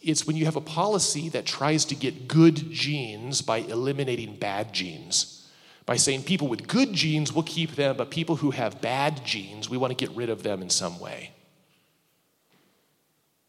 it's 0.00 0.26
when 0.26 0.36
you 0.36 0.44
have 0.44 0.56
a 0.56 0.60
policy 0.60 1.28
that 1.30 1.44
tries 1.44 1.84
to 1.86 1.94
get 1.94 2.28
good 2.28 2.70
genes 2.70 3.42
by 3.42 3.58
eliminating 3.58 4.36
bad 4.36 4.72
genes. 4.72 5.50
By 5.86 5.96
saying 5.96 6.24
people 6.24 6.48
with 6.48 6.68
good 6.68 6.92
genes, 6.92 7.32
we'll 7.32 7.44
keep 7.44 7.74
them, 7.74 7.96
but 7.96 8.10
people 8.10 8.36
who 8.36 8.50
have 8.50 8.80
bad 8.80 9.24
genes, 9.24 9.70
we 9.70 9.76
want 9.76 9.90
to 9.90 10.06
get 10.06 10.14
rid 10.14 10.30
of 10.30 10.42
them 10.42 10.62
in 10.62 10.70
some 10.70 11.00
way. 11.00 11.32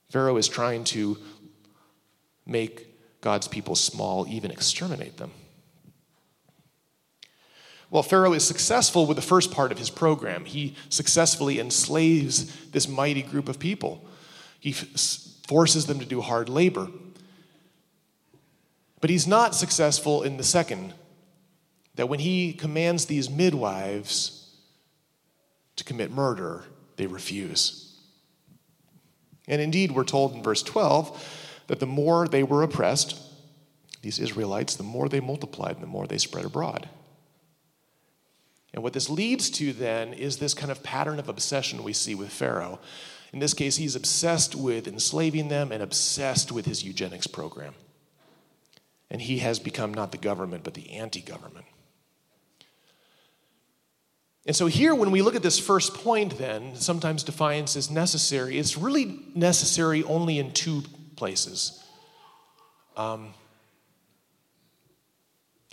Pharaoh 0.10 0.38
is 0.38 0.48
trying 0.48 0.84
to 0.86 1.18
make 2.46 2.88
God's 3.22 3.48
people 3.48 3.76
small, 3.76 4.26
even 4.28 4.52
exterminate 4.52 5.18
them. 5.18 5.32
Well, 7.92 8.04
Pharaoh 8.04 8.34
is 8.34 8.46
successful 8.46 9.06
with 9.06 9.16
the 9.16 9.22
first 9.22 9.52
part 9.52 9.72
of 9.72 9.80
his 9.80 9.90
program. 9.90 10.46
He 10.46 10.76
successfully 10.90 11.60
enslaves 11.60 12.68
this 12.68 12.88
mighty 12.88 13.24
group 13.24 13.50
of 13.50 13.58
people. 13.58 14.06
He 14.60 14.74
forces 14.74 15.88
them 15.88 16.00
to 16.00 16.06
do 16.06 16.22
hard 16.22 16.50
labor. 16.50 16.88
But 19.02 19.10
he's 19.10 19.26
not 19.26 19.56
successful 19.56 20.24
in 20.24 20.38
the 20.38 20.44
second, 20.44 20.94
that 21.96 22.10
when 22.10 22.20
he 22.20 22.54
commands 22.54 23.06
these 23.06 23.30
midwives 23.30 24.56
to 25.78 25.84
commit 25.84 26.12
murder, 26.12 26.66
they 26.98 27.08
refuse. 27.08 27.98
And 29.48 29.62
indeed, 29.62 29.92
we're 29.92 30.04
told 30.04 30.34
in 30.36 30.44
verse 30.44 30.62
12 30.62 31.64
that 31.68 31.80
the 31.80 31.88
more 31.88 32.28
they 32.28 32.44
were 32.44 32.62
oppressed, 32.62 33.20
these 34.02 34.20
Israelites, 34.20 34.76
the 34.76 34.84
more 34.84 35.10
they 35.10 35.20
multiplied 35.20 35.76
and 35.76 35.84
the 35.84 35.88
more 35.88 36.06
they 36.06 36.18
spread 36.18 36.46
abroad. 36.46 36.88
And 38.74 38.84
what 38.84 38.94
this 38.94 39.10
leads 39.10 39.50
to 39.52 39.74
then 39.74 40.14
is 40.14 40.38
this 40.38 40.54
kind 40.54 40.72
of 40.72 40.84
pattern 40.84 41.20
of 41.20 41.30
obsession 41.30 41.84
we 41.84 41.94
see 41.94 42.16
with 42.16 42.30
Pharaoh. 42.30 42.80
In 43.34 43.40
this 43.40 43.54
case, 43.54 43.78
he's 43.78 43.96
obsessed 43.96 44.56
with 44.56 44.88
enslaving 44.88 45.50
them 45.50 45.72
and 45.72 45.82
obsessed 45.82 46.52
with 46.52 46.66
his 46.66 46.84
eugenics 46.84 47.28
program. 47.28 47.74
And 49.12 49.22
he 49.22 49.40
has 49.40 49.60
become 49.60 49.94
not 49.94 50.12
the 50.12 50.18
government, 50.18 50.64
but 50.64 50.76
the 50.76 50.92
anti 50.92 51.22
government. 51.22 51.66
And 54.46 54.56
so, 54.56 54.68
here, 54.68 54.96
when 54.96 55.12
we 55.12 55.22
look 55.22 55.36
at 55.36 55.44
this 55.44 55.60
first 55.60 55.94
point, 55.94 56.38
then, 56.38 56.76
sometimes 56.76 57.24
defiance 57.24 57.76
is 57.76 57.92
necessary, 57.92 58.58
it's 58.58 58.78
really 58.78 59.20
necessary 59.36 60.04
only 60.04 60.40
in 60.40 60.54
two 60.54 60.84
places. 61.16 61.84
Um, 62.96 63.34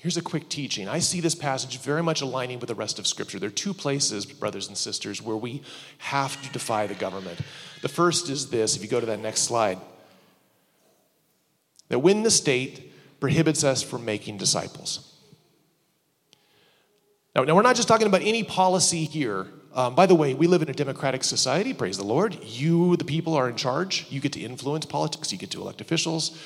Here's 0.06 0.16
a 0.16 0.22
quick 0.22 0.48
teaching. 0.48 0.88
I 0.88 1.00
see 1.00 1.20
this 1.20 1.34
passage 1.34 1.80
very 1.80 2.00
much 2.00 2.20
aligning 2.20 2.60
with 2.60 2.68
the 2.68 2.76
rest 2.76 3.00
of 3.00 3.08
Scripture. 3.08 3.40
There 3.40 3.48
are 3.48 3.50
two 3.50 3.74
places, 3.74 4.24
brothers 4.24 4.68
and 4.68 4.78
sisters, 4.78 5.20
where 5.20 5.34
we 5.34 5.62
have 5.98 6.40
to 6.42 6.52
defy 6.52 6.86
the 6.86 6.94
government. 6.94 7.40
The 7.82 7.88
first 7.88 8.30
is 8.30 8.48
this, 8.50 8.76
if 8.76 8.82
you 8.82 8.88
go 8.88 9.00
to 9.00 9.06
that 9.06 9.18
next 9.18 9.40
slide, 9.40 9.80
that 11.88 11.98
when 11.98 12.22
the 12.22 12.30
state 12.30 12.92
prohibits 13.18 13.64
us 13.64 13.82
from 13.82 14.04
making 14.04 14.36
disciples. 14.36 15.12
Now, 17.34 17.42
now 17.42 17.56
we're 17.56 17.62
not 17.62 17.74
just 17.74 17.88
talking 17.88 18.06
about 18.06 18.22
any 18.22 18.44
policy 18.44 19.06
here. 19.06 19.48
Um, 19.74 19.96
by 19.96 20.06
the 20.06 20.14
way, 20.14 20.34
we 20.34 20.46
live 20.46 20.62
in 20.62 20.70
a 20.70 20.72
democratic 20.72 21.24
society, 21.24 21.74
praise 21.74 21.98
the 21.98 22.04
Lord. 22.04 22.38
You, 22.44 22.94
the 22.94 23.04
people, 23.04 23.34
are 23.34 23.48
in 23.48 23.56
charge. 23.56 24.06
You 24.08 24.20
get 24.20 24.34
to 24.34 24.40
influence 24.40 24.86
politics, 24.86 25.32
you 25.32 25.38
get 25.38 25.50
to 25.50 25.60
elect 25.60 25.80
officials. 25.80 26.40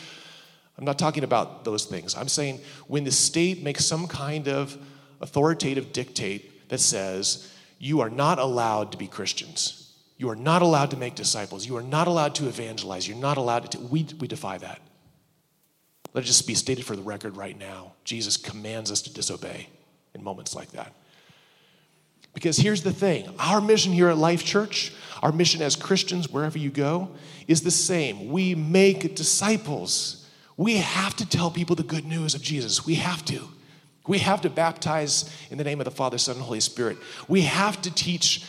I'm 0.81 0.87
not 0.87 0.99
talking 0.99 1.25
about 1.25 1.63
those 1.63 1.85
things. 1.85 2.17
I'm 2.17 2.29
saying 2.29 2.59
when 2.87 3.05
the 3.05 3.13
state 3.13 3.63
makes 3.63 3.85
some 3.85 4.09
kind 4.09 4.49
of 4.49 4.79
authoritative 5.21 5.93
dictate 5.93 6.71
that 6.71 6.81
says 6.81 7.53
you 7.79 8.01
are 8.01 8.09
not 8.09 8.39
allowed 8.39 8.93
to 8.93 8.99
be 8.99 9.07
Christians, 9.07 9.93
you 10.17 10.31
are 10.31 10.37
not 10.37 10.63
allowed 10.63 10.91
to 10.93 10.97
make 10.97 11.15
disciples, 11.15 11.67
you 11.67 11.77
are 11.77 11.83
not 11.83 12.09
allowed 12.09 12.35
to 12.37 12.49
evangelize, 12.49 13.07
you're 13.07 13.19
not 13.19 13.37
allowed 13.37 13.71
to, 13.73 13.79
we, 13.79 14.07
we 14.19 14.27
defy 14.27 14.57
that. 14.57 14.81
Let 16.15 16.25
it 16.25 16.27
just 16.27 16.47
be 16.47 16.55
stated 16.55 16.87
for 16.87 16.97
the 16.97 17.03
record 17.03 17.37
right 17.37 17.57
now. 17.57 17.93
Jesus 18.05 18.39
commands 18.39 18.91
us 18.91 19.03
to 19.03 19.13
disobey 19.13 19.69
in 20.15 20.25
moments 20.25 20.55
like 20.55 20.73
that. 20.73 20.95
Because 22.33 22.57
here's 22.57 22.83
the 22.83 22.93
thing 22.93 23.35
our 23.39 23.61
mission 23.61 23.93
here 23.93 24.09
at 24.09 24.17
Life 24.17 24.45
Church, 24.45 24.95
our 25.23 25.31
mission 25.31 25.61
as 25.61 25.77
Christians, 25.77 26.31
wherever 26.31 26.57
you 26.57 26.71
go, 26.71 27.11
is 27.47 27.61
the 27.61 27.71
same. 27.71 28.31
We 28.31 28.55
make 28.55 29.15
disciples. 29.15 30.20
We 30.61 30.77
have 30.77 31.17
to 31.17 31.27
tell 31.27 31.51
people 31.51 31.75
the 31.75 31.83
good 31.83 32.05
news 32.05 32.35
of 32.35 32.43
Jesus. 32.43 32.85
We 32.85 32.97
have 32.97 33.25
to. 33.25 33.49
We 34.07 34.19
have 34.19 34.43
to 34.43 34.51
baptize 34.51 35.35
in 35.51 35.57
the 35.57 35.65
name 35.65 35.81
of 35.81 35.87
the 35.87 35.91
Father, 35.91 36.19
Son, 36.19 36.37
and 36.37 36.45
Holy 36.45 36.61
Spirit. 36.61 36.99
We 37.29 37.41
have 37.41 37.81
to 37.81 37.91
teach 37.91 38.45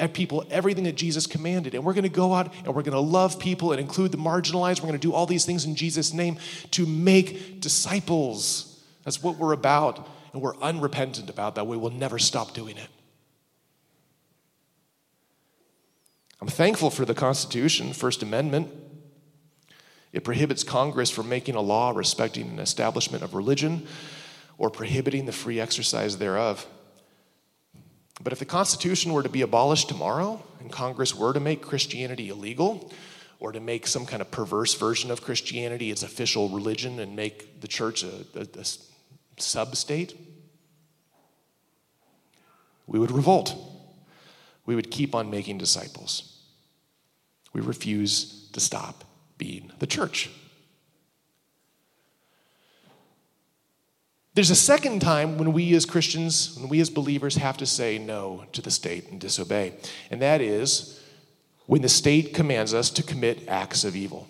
uh, 0.00 0.08
people 0.08 0.46
everything 0.50 0.84
that 0.84 0.94
Jesus 0.94 1.26
commanded. 1.26 1.74
And 1.74 1.84
we're 1.84 1.92
going 1.92 2.04
to 2.04 2.08
go 2.08 2.32
out 2.32 2.54
and 2.64 2.68
we're 2.68 2.80
going 2.80 2.94
to 2.94 3.00
love 3.00 3.38
people 3.38 3.72
and 3.72 3.78
include 3.82 4.12
the 4.12 4.16
marginalized. 4.16 4.80
We're 4.80 4.88
going 4.88 4.98
to 4.98 5.06
do 5.06 5.12
all 5.12 5.26
these 5.26 5.44
things 5.44 5.66
in 5.66 5.74
Jesus' 5.74 6.14
name 6.14 6.38
to 6.70 6.86
make 6.86 7.60
disciples. 7.60 8.82
That's 9.04 9.22
what 9.22 9.36
we're 9.36 9.52
about. 9.52 10.08
And 10.32 10.40
we're 10.40 10.56
unrepentant 10.56 11.28
about 11.28 11.56
that. 11.56 11.66
We 11.66 11.76
will 11.76 11.90
never 11.90 12.18
stop 12.18 12.54
doing 12.54 12.78
it. 12.78 12.88
I'm 16.40 16.48
thankful 16.48 16.88
for 16.88 17.04
the 17.04 17.12
Constitution, 17.12 17.92
First 17.92 18.22
Amendment. 18.22 18.72
It 20.12 20.24
prohibits 20.24 20.62
Congress 20.62 21.10
from 21.10 21.28
making 21.28 21.54
a 21.54 21.60
law 21.60 21.92
respecting 21.94 22.48
an 22.50 22.58
establishment 22.58 23.24
of 23.24 23.34
religion 23.34 23.86
or 24.58 24.70
prohibiting 24.70 25.24
the 25.24 25.32
free 25.32 25.58
exercise 25.58 26.18
thereof. 26.18 26.66
But 28.22 28.32
if 28.32 28.38
the 28.38 28.44
Constitution 28.44 29.12
were 29.12 29.22
to 29.22 29.28
be 29.28 29.42
abolished 29.42 29.88
tomorrow 29.88 30.42
and 30.60 30.70
Congress 30.70 31.14
were 31.14 31.32
to 31.32 31.40
make 31.40 31.62
Christianity 31.62 32.28
illegal 32.28 32.92
or 33.40 33.52
to 33.52 33.60
make 33.60 33.86
some 33.86 34.06
kind 34.06 34.20
of 34.20 34.30
perverse 34.30 34.74
version 34.74 35.10
of 35.10 35.22
Christianity 35.22 35.90
its 35.90 36.02
official 36.02 36.48
religion 36.50 37.00
and 37.00 37.16
make 37.16 37.60
the 37.60 37.66
church 37.66 38.04
a, 38.04 38.24
a, 38.36 38.46
a 38.58 38.64
sub 39.38 39.74
state, 39.74 40.16
we 42.86 42.98
would 42.98 43.10
revolt. 43.10 43.56
We 44.66 44.76
would 44.76 44.90
keep 44.90 45.14
on 45.14 45.30
making 45.30 45.58
disciples. 45.58 46.40
We 47.52 47.62
refuse 47.62 48.48
to 48.52 48.60
stop 48.60 49.04
being 49.42 49.72
the 49.80 49.86
church. 49.86 50.30
There's 54.34 54.50
a 54.50 54.54
second 54.72 55.00
time 55.00 55.36
when 55.36 55.52
we 55.52 55.74
as 55.74 55.84
Christians, 55.84 56.56
when 56.56 56.68
we 56.68 56.80
as 56.80 56.90
believers 56.90 57.34
have 57.36 57.56
to 57.56 57.66
say 57.66 57.98
no 57.98 58.44
to 58.52 58.62
the 58.62 58.70
state 58.70 59.10
and 59.10 59.20
disobey, 59.20 59.74
and 60.10 60.22
that 60.22 60.40
is 60.40 61.00
when 61.66 61.82
the 61.82 61.88
state 61.88 62.32
commands 62.34 62.72
us 62.72 62.88
to 62.90 63.02
commit 63.02 63.48
acts 63.48 63.84
of 63.84 63.96
evil. 63.96 64.28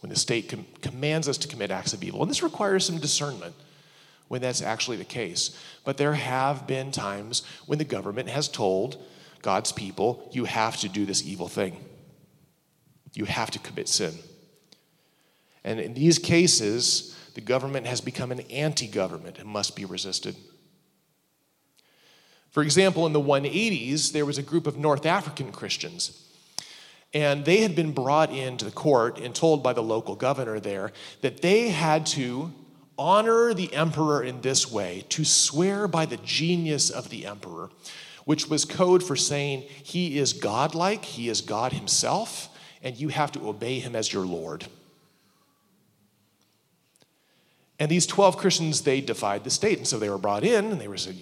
When 0.00 0.10
the 0.10 0.16
state 0.16 0.48
com- 0.48 0.66
commands 0.80 1.28
us 1.28 1.38
to 1.38 1.48
commit 1.48 1.70
acts 1.70 1.92
of 1.92 2.02
evil. 2.02 2.22
And 2.22 2.30
this 2.30 2.42
requires 2.42 2.86
some 2.86 2.98
discernment. 2.98 3.54
when 4.28 4.40
that's 4.40 4.62
actually 4.62 4.96
the 4.96 5.04
case. 5.04 5.58
But 5.84 5.98
there 5.98 6.14
have 6.14 6.66
been 6.66 6.90
times 6.90 7.42
when 7.66 7.78
the 7.78 7.84
government 7.96 8.30
has 8.30 8.48
told 8.48 8.96
God's 9.42 9.72
people, 9.72 10.26
you 10.32 10.46
have 10.46 10.78
to 10.78 10.88
do 10.88 11.04
this 11.04 11.22
evil 11.26 11.48
thing. 11.48 11.76
You 13.14 13.24
have 13.26 13.50
to 13.52 13.58
commit 13.58 13.88
sin. 13.88 14.14
And 15.64 15.78
in 15.78 15.94
these 15.94 16.18
cases, 16.18 17.16
the 17.34 17.40
government 17.40 17.86
has 17.86 18.00
become 18.00 18.32
an 18.32 18.40
anti 18.50 18.86
government 18.86 19.38
and 19.38 19.48
must 19.48 19.76
be 19.76 19.84
resisted. 19.84 20.36
For 22.50 22.62
example, 22.62 23.06
in 23.06 23.12
the 23.12 23.20
180s, 23.20 24.12
there 24.12 24.26
was 24.26 24.38
a 24.38 24.42
group 24.42 24.66
of 24.66 24.76
North 24.76 25.06
African 25.06 25.52
Christians. 25.52 26.28
And 27.14 27.44
they 27.44 27.58
had 27.58 27.74
been 27.74 27.92
brought 27.92 28.30
into 28.30 28.64
the 28.64 28.70
court 28.70 29.18
and 29.18 29.34
told 29.34 29.62
by 29.62 29.72
the 29.72 29.82
local 29.82 30.14
governor 30.14 30.60
there 30.60 30.92
that 31.20 31.42
they 31.42 31.68
had 31.68 32.06
to 32.06 32.52
honor 32.98 33.54
the 33.54 33.72
emperor 33.74 34.22
in 34.22 34.40
this 34.40 34.70
way, 34.70 35.04
to 35.10 35.24
swear 35.24 35.88
by 35.88 36.06
the 36.06 36.18
genius 36.18 36.90
of 36.90 37.08
the 37.10 37.26
emperor, 37.26 37.70
which 38.24 38.48
was 38.48 38.64
code 38.64 39.02
for 39.02 39.16
saying 39.16 39.62
he 39.82 40.18
is 40.18 40.32
godlike, 40.32 41.04
he 41.04 41.28
is 41.28 41.40
God 41.40 41.72
himself, 41.72 42.48
and 42.82 42.98
you 42.98 43.08
have 43.08 43.32
to 43.32 43.48
obey 43.48 43.78
him 43.78 43.94
as 43.94 44.12
your 44.12 44.26
Lord. 44.26 44.66
And 47.78 47.90
these 47.90 48.06
12 48.06 48.36
Christians, 48.36 48.82
they 48.82 49.00
defied 49.00 49.44
the 49.44 49.50
state. 49.50 49.78
And 49.78 49.86
so 49.86 49.98
they 49.98 50.10
were 50.10 50.18
brought 50.18 50.44
in 50.44 50.70
and 50.70 50.80
they 50.80 50.88
were 50.88 50.96
said, 50.96 51.16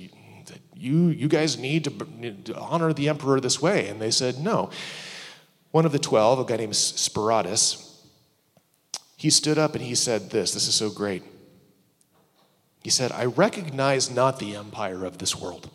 you, 0.74 1.08
you 1.08 1.28
guys 1.28 1.58
need 1.58 1.84
to, 1.84 2.06
need 2.16 2.46
to 2.46 2.56
honor 2.58 2.92
the 2.92 3.08
emperor 3.08 3.40
this 3.40 3.60
way. 3.60 3.88
And 3.88 4.00
they 4.00 4.10
said, 4.10 4.38
no. 4.38 4.70
One 5.70 5.84
of 5.84 5.92
the 5.92 5.98
12, 5.98 6.40
a 6.40 6.44
guy 6.44 6.56
named 6.56 6.72
Speratus, 6.72 7.86
he 9.16 9.30
stood 9.30 9.58
up 9.58 9.74
and 9.74 9.84
he 9.84 9.94
said 9.94 10.30
this. 10.30 10.52
This 10.54 10.66
is 10.66 10.74
so 10.74 10.90
great. 10.90 11.22
He 12.82 12.90
said, 12.90 13.12
I 13.12 13.26
recognize 13.26 14.10
not 14.10 14.38
the 14.38 14.56
empire 14.56 15.04
of 15.04 15.18
this 15.18 15.36
world, 15.36 15.70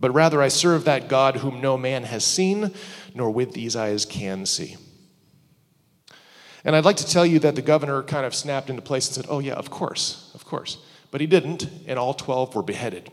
but 0.00 0.12
rather 0.12 0.40
I 0.40 0.48
serve 0.48 0.84
that 0.84 1.08
God 1.08 1.36
whom 1.36 1.60
no 1.60 1.76
man 1.76 2.04
has 2.04 2.24
seen, 2.24 2.72
nor 3.14 3.30
with 3.30 3.52
these 3.52 3.74
eyes 3.74 4.04
can 4.04 4.46
see. 4.46 4.76
And 6.64 6.76
I'd 6.76 6.84
like 6.84 6.96
to 6.96 7.06
tell 7.06 7.26
you 7.26 7.38
that 7.40 7.54
the 7.54 7.62
governor 7.62 8.02
kind 8.02 8.26
of 8.26 8.34
snapped 8.34 8.70
into 8.70 8.82
place 8.82 9.06
and 9.08 9.14
said, 9.14 9.26
Oh, 9.28 9.38
yeah, 9.38 9.54
of 9.54 9.70
course, 9.70 10.30
of 10.34 10.44
course. 10.44 10.78
But 11.10 11.20
he 11.20 11.26
didn't, 11.26 11.68
and 11.86 11.98
all 11.98 12.14
12 12.14 12.54
were 12.54 12.62
beheaded. 12.62 13.10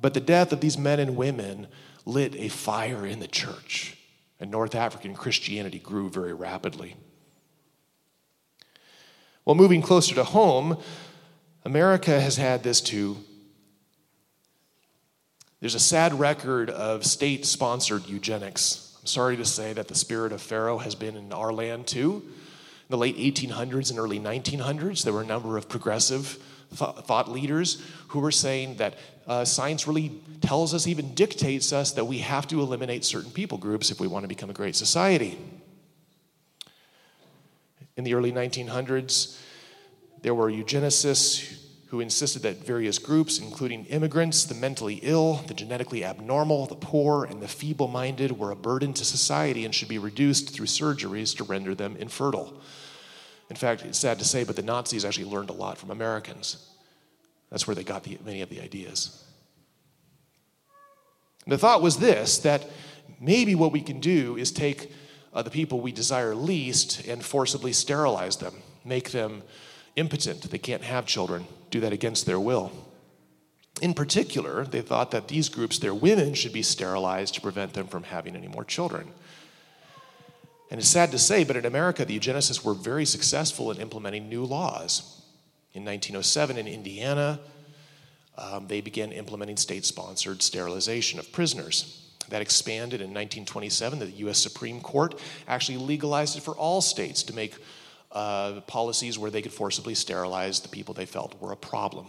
But 0.00 0.14
the 0.14 0.20
death 0.20 0.52
of 0.52 0.60
these 0.60 0.78
men 0.78 1.00
and 1.00 1.16
women 1.16 1.66
lit 2.06 2.34
a 2.36 2.48
fire 2.48 3.06
in 3.06 3.20
the 3.20 3.26
church, 3.26 3.98
and 4.38 4.50
North 4.50 4.74
African 4.74 5.14
Christianity 5.14 5.78
grew 5.78 6.08
very 6.08 6.32
rapidly. 6.32 6.96
Well, 9.44 9.56
moving 9.56 9.82
closer 9.82 10.14
to 10.14 10.24
home, 10.24 10.78
America 11.64 12.20
has 12.20 12.36
had 12.36 12.62
this 12.62 12.80
too. 12.80 13.18
There's 15.60 15.74
a 15.74 15.80
sad 15.80 16.18
record 16.18 16.70
of 16.70 17.04
state 17.04 17.44
sponsored 17.44 18.08
eugenics. 18.08 18.96
I'm 18.98 19.06
sorry 19.06 19.36
to 19.36 19.44
say 19.44 19.74
that 19.74 19.88
the 19.88 19.94
spirit 19.94 20.32
of 20.32 20.40
Pharaoh 20.40 20.78
has 20.78 20.94
been 20.94 21.16
in 21.16 21.34
our 21.34 21.52
land 21.52 21.86
too. 21.86 22.22
In 22.24 22.88
the 22.88 22.96
late 22.96 23.18
1800s 23.18 23.90
and 23.90 23.98
early 23.98 24.18
1900s, 24.18 25.04
there 25.04 25.12
were 25.12 25.20
a 25.20 25.26
number 25.26 25.58
of 25.58 25.68
progressive 25.68 26.38
thought 26.72 27.30
leaders 27.30 27.82
who 28.08 28.20
were 28.20 28.30
saying 28.30 28.76
that 28.76 28.94
uh, 29.26 29.44
science 29.44 29.86
really 29.86 30.12
tells 30.40 30.72
us, 30.72 30.86
even 30.86 31.14
dictates 31.14 31.74
us, 31.74 31.92
that 31.92 32.06
we 32.06 32.18
have 32.18 32.48
to 32.48 32.60
eliminate 32.62 33.04
certain 33.04 33.30
people 33.30 33.58
groups 33.58 33.90
if 33.90 34.00
we 34.00 34.06
want 34.06 34.24
to 34.24 34.28
become 34.28 34.48
a 34.48 34.54
great 34.54 34.76
society. 34.76 35.38
In 37.98 38.04
the 38.04 38.14
early 38.14 38.32
1900s, 38.32 39.38
there 40.22 40.34
were 40.34 40.50
eugenicists 40.50 41.60
who 41.90 41.98
insisted 41.98 42.42
that 42.42 42.64
various 42.64 43.00
groups, 43.00 43.40
including 43.40 43.84
immigrants, 43.86 44.44
the 44.44 44.54
mentally 44.54 45.00
ill, 45.02 45.42
the 45.48 45.54
genetically 45.54 46.04
abnormal, 46.04 46.66
the 46.66 46.76
poor, 46.76 47.24
and 47.24 47.42
the 47.42 47.48
feeble 47.48 47.88
minded, 47.88 48.30
were 48.30 48.52
a 48.52 48.56
burden 48.56 48.92
to 48.92 49.04
society 49.04 49.64
and 49.64 49.74
should 49.74 49.88
be 49.88 49.98
reduced 49.98 50.54
through 50.54 50.66
surgeries 50.66 51.36
to 51.36 51.42
render 51.42 51.74
them 51.74 51.96
infertile. 51.96 52.60
In 53.50 53.56
fact, 53.56 53.84
it's 53.84 53.98
sad 53.98 54.20
to 54.20 54.24
say, 54.24 54.44
but 54.44 54.54
the 54.54 54.62
Nazis 54.62 55.04
actually 55.04 55.24
learned 55.24 55.50
a 55.50 55.52
lot 55.52 55.78
from 55.78 55.90
Americans. 55.90 56.68
That's 57.50 57.66
where 57.66 57.74
they 57.74 57.82
got 57.82 58.04
the, 58.04 58.18
many 58.24 58.40
of 58.40 58.50
the 58.50 58.60
ideas. 58.60 59.24
the 61.48 61.58
thought 61.58 61.82
was 61.82 61.96
this 61.96 62.38
that 62.38 62.70
maybe 63.20 63.56
what 63.56 63.72
we 63.72 63.80
can 63.80 63.98
do 63.98 64.36
is 64.36 64.52
take 64.52 64.92
uh, 65.34 65.42
the 65.42 65.50
people 65.50 65.80
we 65.80 65.90
desire 65.90 66.36
least 66.36 67.04
and 67.08 67.24
forcibly 67.24 67.72
sterilize 67.72 68.36
them, 68.36 68.54
make 68.84 69.10
them 69.10 69.42
impotent. 69.96 70.42
They 70.50 70.58
can't 70.58 70.82
have 70.82 71.06
children, 71.06 71.46
do 71.70 71.80
that 71.80 71.92
against 71.92 72.26
their 72.26 72.40
will. 72.40 72.72
In 73.80 73.94
particular, 73.94 74.64
they 74.64 74.82
thought 74.82 75.10
that 75.12 75.28
these 75.28 75.48
groups, 75.48 75.78
their 75.78 75.94
women, 75.94 76.34
should 76.34 76.52
be 76.52 76.62
sterilized 76.62 77.34
to 77.34 77.40
prevent 77.40 77.72
them 77.72 77.86
from 77.86 78.02
having 78.02 78.36
any 78.36 78.48
more 78.48 78.64
children. 78.64 79.08
And 80.70 80.78
it's 80.78 80.88
sad 80.88 81.10
to 81.12 81.18
say, 81.18 81.44
but 81.44 81.56
in 81.56 81.66
America, 81.66 82.04
the 82.04 82.18
eugenicists 82.18 82.64
were 82.64 82.74
very 82.74 83.04
successful 83.04 83.70
in 83.70 83.80
implementing 83.80 84.28
new 84.28 84.44
laws. 84.44 85.20
In 85.72 85.84
1907, 85.84 86.58
in 86.58 86.68
Indiana, 86.68 87.40
um, 88.36 88.66
they 88.68 88.80
began 88.80 89.12
implementing 89.12 89.56
state 89.56 89.84
sponsored 89.84 90.42
sterilization 90.42 91.18
of 91.18 91.32
prisoners. 91.32 91.96
That 92.28 92.42
expanded 92.42 93.00
in 93.00 93.08
1927. 93.08 93.98
The 93.98 94.10
US 94.28 94.38
Supreme 94.38 94.80
Court 94.80 95.18
actually 95.48 95.78
legalized 95.78 96.36
it 96.36 96.42
for 96.42 96.54
all 96.54 96.80
states 96.80 97.24
to 97.24 97.34
make 97.34 97.56
uh, 98.12 98.60
policies 98.66 99.18
where 99.18 99.30
they 99.30 99.42
could 99.42 99.52
forcibly 99.52 99.94
sterilize 99.94 100.60
the 100.60 100.68
people 100.68 100.94
they 100.94 101.06
felt 101.06 101.40
were 101.40 101.52
a 101.52 101.56
problem. 101.56 102.06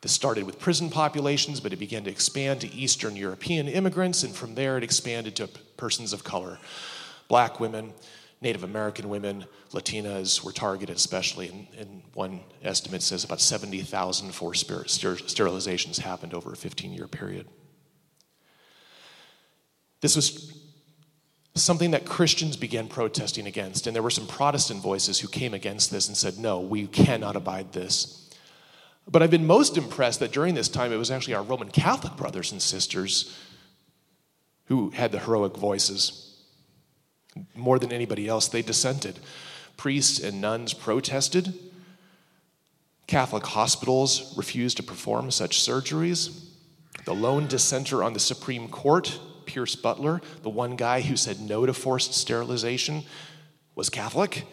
This 0.00 0.12
started 0.12 0.44
with 0.44 0.58
prison 0.58 0.90
populations, 0.90 1.60
but 1.60 1.72
it 1.72 1.78
began 1.78 2.04
to 2.04 2.10
expand 2.10 2.60
to 2.62 2.74
Eastern 2.74 3.14
European 3.14 3.68
immigrants, 3.68 4.24
and 4.24 4.34
from 4.34 4.54
there 4.54 4.76
it 4.76 4.82
expanded 4.82 5.36
to 5.36 5.48
persons 5.76 6.12
of 6.12 6.24
color. 6.24 6.58
Black 7.28 7.60
women, 7.60 7.92
Native 8.40 8.64
American 8.64 9.08
women, 9.08 9.44
Latinas 9.70 10.42
were 10.42 10.50
targeted 10.50 10.96
especially, 10.96 11.48
and, 11.48 11.66
and 11.78 12.02
one 12.14 12.40
estimate 12.64 13.02
says 13.02 13.22
about 13.22 13.40
70,000 13.40 14.32
forced 14.32 14.68
sterilizations 14.68 16.00
happened 16.00 16.34
over 16.34 16.52
a 16.52 16.56
15 16.56 16.92
year 16.92 17.06
period. 17.06 17.46
This 20.00 20.16
was 20.16 20.61
something 21.54 21.90
that 21.90 22.06
Christians 22.06 22.56
began 22.56 22.88
protesting 22.88 23.46
against, 23.46 23.86
and 23.86 23.94
there 23.94 24.02
were 24.02 24.10
some 24.10 24.26
Protestant 24.26 24.80
voices 24.80 25.20
who 25.20 25.28
came 25.28 25.54
against 25.54 25.90
this 25.90 26.08
and 26.08 26.16
said, 26.16 26.38
No, 26.38 26.60
we 26.60 26.86
cannot 26.86 27.36
abide 27.36 27.72
this. 27.72 28.30
But 29.10 29.22
I've 29.22 29.30
been 29.30 29.46
most 29.46 29.76
impressed 29.76 30.20
that 30.20 30.32
during 30.32 30.54
this 30.54 30.68
time 30.68 30.92
it 30.92 30.96
was 30.96 31.10
actually 31.10 31.34
our 31.34 31.42
Roman 31.42 31.68
Catholic 31.68 32.16
brothers 32.16 32.52
and 32.52 32.62
sisters 32.62 33.36
who 34.66 34.90
had 34.90 35.12
the 35.12 35.18
heroic 35.18 35.56
voices. 35.56 36.40
More 37.54 37.78
than 37.78 37.92
anybody 37.92 38.28
else, 38.28 38.48
they 38.48 38.62
dissented. 38.62 39.18
Priests 39.76 40.20
and 40.20 40.40
nuns 40.40 40.72
protested. 40.72 41.52
Catholic 43.06 43.44
hospitals 43.44 44.34
refused 44.36 44.76
to 44.76 44.82
perform 44.82 45.30
such 45.30 45.58
surgeries. 45.58 46.44
The 47.04 47.14
lone 47.14 47.48
dissenter 47.48 48.02
on 48.02 48.12
the 48.12 48.20
Supreme 48.20 48.68
Court, 48.68 49.18
Pierce 49.52 49.76
Butler, 49.76 50.22
the 50.42 50.48
one 50.48 50.76
guy 50.76 51.02
who 51.02 51.14
said 51.14 51.38
no 51.38 51.66
to 51.66 51.74
forced 51.74 52.14
sterilization, 52.14 53.02
was 53.74 53.90
Catholic. 53.90 54.46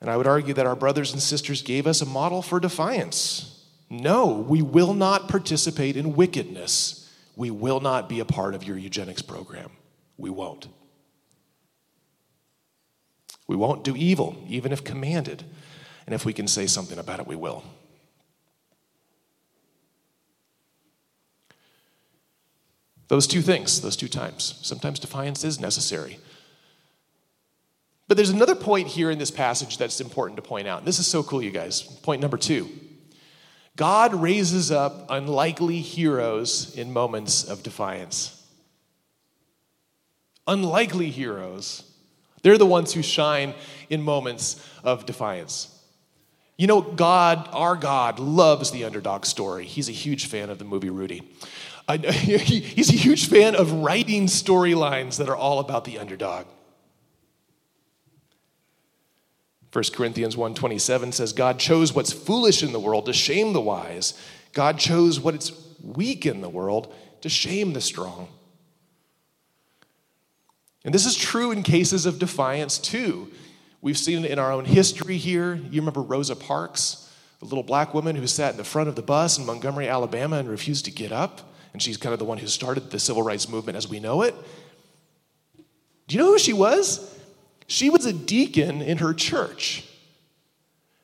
And 0.00 0.08
I 0.08 0.16
would 0.16 0.28
argue 0.28 0.54
that 0.54 0.66
our 0.66 0.76
brothers 0.76 1.12
and 1.12 1.20
sisters 1.20 1.60
gave 1.60 1.88
us 1.88 2.00
a 2.00 2.06
model 2.06 2.40
for 2.40 2.60
defiance. 2.60 3.64
No, 3.90 4.28
we 4.28 4.62
will 4.62 4.94
not 4.94 5.28
participate 5.28 5.96
in 5.96 6.14
wickedness. 6.14 7.12
We 7.34 7.50
will 7.50 7.80
not 7.80 8.08
be 8.08 8.20
a 8.20 8.24
part 8.24 8.54
of 8.54 8.62
your 8.62 8.78
eugenics 8.78 9.22
program. 9.22 9.70
We 10.16 10.30
won't. 10.30 10.68
We 13.48 13.56
won't 13.56 13.82
do 13.82 13.96
evil, 13.96 14.36
even 14.48 14.70
if 14.70 14.84
commanded. 14.84 15.42
And 16.06 16.14
if 16.14 16.24
we 16.24 16.32
can 16.32 16.46
say 16.46 16.68
something 16.68 16.98
about 16.98 17.18
it, 17.18 17.26
we 17.26 17.36
will. 17.36 17.64
Those 23.12 23.26
two 23.26 23.42
things, 23.42 23.82
those 23.82 23.94
two 23.94 24.08
times. 24.08 24.58
Sometimes 24.62 24.98
defiance 24.98 25.44
is 25.44 25.60
necessary. 25.60 26.18
But 28.08 28.16
there's 28.16 28.30
another 28.30 28.54
point 28.54 28.88
here 28.88 29.10
in 29.10 29.18
this 29.18 29.30
passage 29.30 29.76
that's 29.76 30.00
important 30.00 30.36
to 30.36 30.42
point 30.42 30.66
out. 30.66 30.86
This 30.86 30.98
is 30.98 31.06
so 31.06 31.22
cool, 31.22 31.42
you 31.42 31.50
guys. 31.50 31.82
Point 31.82 32.22
number 32.22 32.38
two 32.38 32.70
God 33.76 34.14
raises 34.14 34.70
up 34.70 35.04
unlikely 35.10 35.80
heroes 35.80 36.74
in 36.74 36.90
moments 36.90 37.44
of 37.44 37.62
defiance. 37.62 38.46
Unlikely 40.46 41.10
heroes. 41.10 41.82
They're 42.40 42.56
the 42.56 42.64
ones 42.64 42.94
who 42.94 43.02
shine 43.02 43.52
in 43.90 44.00
moments 44.00 44.66
of 44.82 45.04
defiance. 45.04 45.68
You 46.56 46.66
know, 46.66 46.80
God, 46.80 47.46
our 47.52 47.76
God, 47.76 48.18
loves 48.18 48.70
the 48.70 48.84
underdog 48.84 49.26
story. 49.26 49.66
He's 49.66 49.90
a 49.90 49.92
huge 49.92 50.28
fan 50.28 50.48
of 50.48 50.58
the 50.58 50.64
movie 50.64 50.90
Rudy. 50.90 51.28
Uh, 51.88 51.98
he's 52.12 52.90
a 52.90 52.96
huge 52.96 53.28
fan 53.28 53.54
of 53.54 53.72
writing 53.72 54.26
storylines 54.26 55.18
that 55.18 55.28
are 55.28 55.36
all 55.36 55.58
about 55.58 55.84
the 55.84 55.98
underdog. 55.98 56.46
1 59.72 59.84
Corinthians 59.94 60.36
1:27 60.36 61.14
says 61.14 61.32
God 61.32 61.58
chose 61.58 61.94
what's 61.94 62.12
foolish 62.12 62.62
in 62.62 62.72
the 62.72 62.80
world 62.80 63.06
to 63.06 63.12
shame 63.12 63.52
the 63.52 63.60
wise. 63.60 64.14
God 64.52 64.78
chose 64.78 65.18
what's 65.18 65.52
weak 65.82 66.26
in 66.26 66.42
the 66.42 66.48
world 66.48 66.94
to 67.22 67.28
shame 67.28 67.72
the 67.72 67.80
strong. 67.80 68.28
And 70.84 70.94
this 70.94 71.06
is 71.06 71.16
true 71.16 71.52
in 71.52 71.62
cases 71.62 72.06
of 72.06 72.18
defiance 72.18 72.76
too. 72.76 73.30
We've 73.80 73.98
seen 73.98 74.24
it 74.24 74.30
in 74.30 74.38
our 74.38 74.52
own 74.52 74.64
history 74.64 75.16
here. 75.16 75.54
You 75.54 75.80
remember 75.80 76.02
Rosa 76.02 76.36
Parks, 76.36 77.10
the 77.38 77.46
little 77.46 77.62
black 77.62 77.94
woman 77.94 78.16
who 78.16 78.26
sat 78.26 78.52
in 78.52 78.58
the 78.58 78.64
front 78.64 78.88
of 78.88 78.94
the 78.94 79.02
bus 79.02 79.38
in 79.38 79.46
Montgomery, 79.46 79.88
Alabama 79.88 80.36
and 80.36 80.48
refused 80.48 80.84
to 80.84 80.90
get 80.90 81.12
up? 81.12 81.51
And 81.72 81.80
she's 81.80 81.96
kind 81.96 82.12
of 82.12 82.18
the 82.18 82.24
one 82.24 82.38
who 82.38 82.46
started 82.46 82.90
the 82.90 82.98
civil 82.98 83.22
rights 83.22 83.48
movement 83.48 83.76
as 83.76 83.88
we 83.88 84.00
know 84.00 84.22
it. 84.22 84.34
Do 86.06 86.16
you 86.16 86.20
know 86.20 86.32
who 86.32 86.38
she 86.38 86.52
was? 86.52 87.18
She 87.66 87.88
was 87.88 88.04
a 88.04 88.12
deacon 88.12 88.82
in 88.82 88.98
her 88.98 89.14
church. 89.14 89.88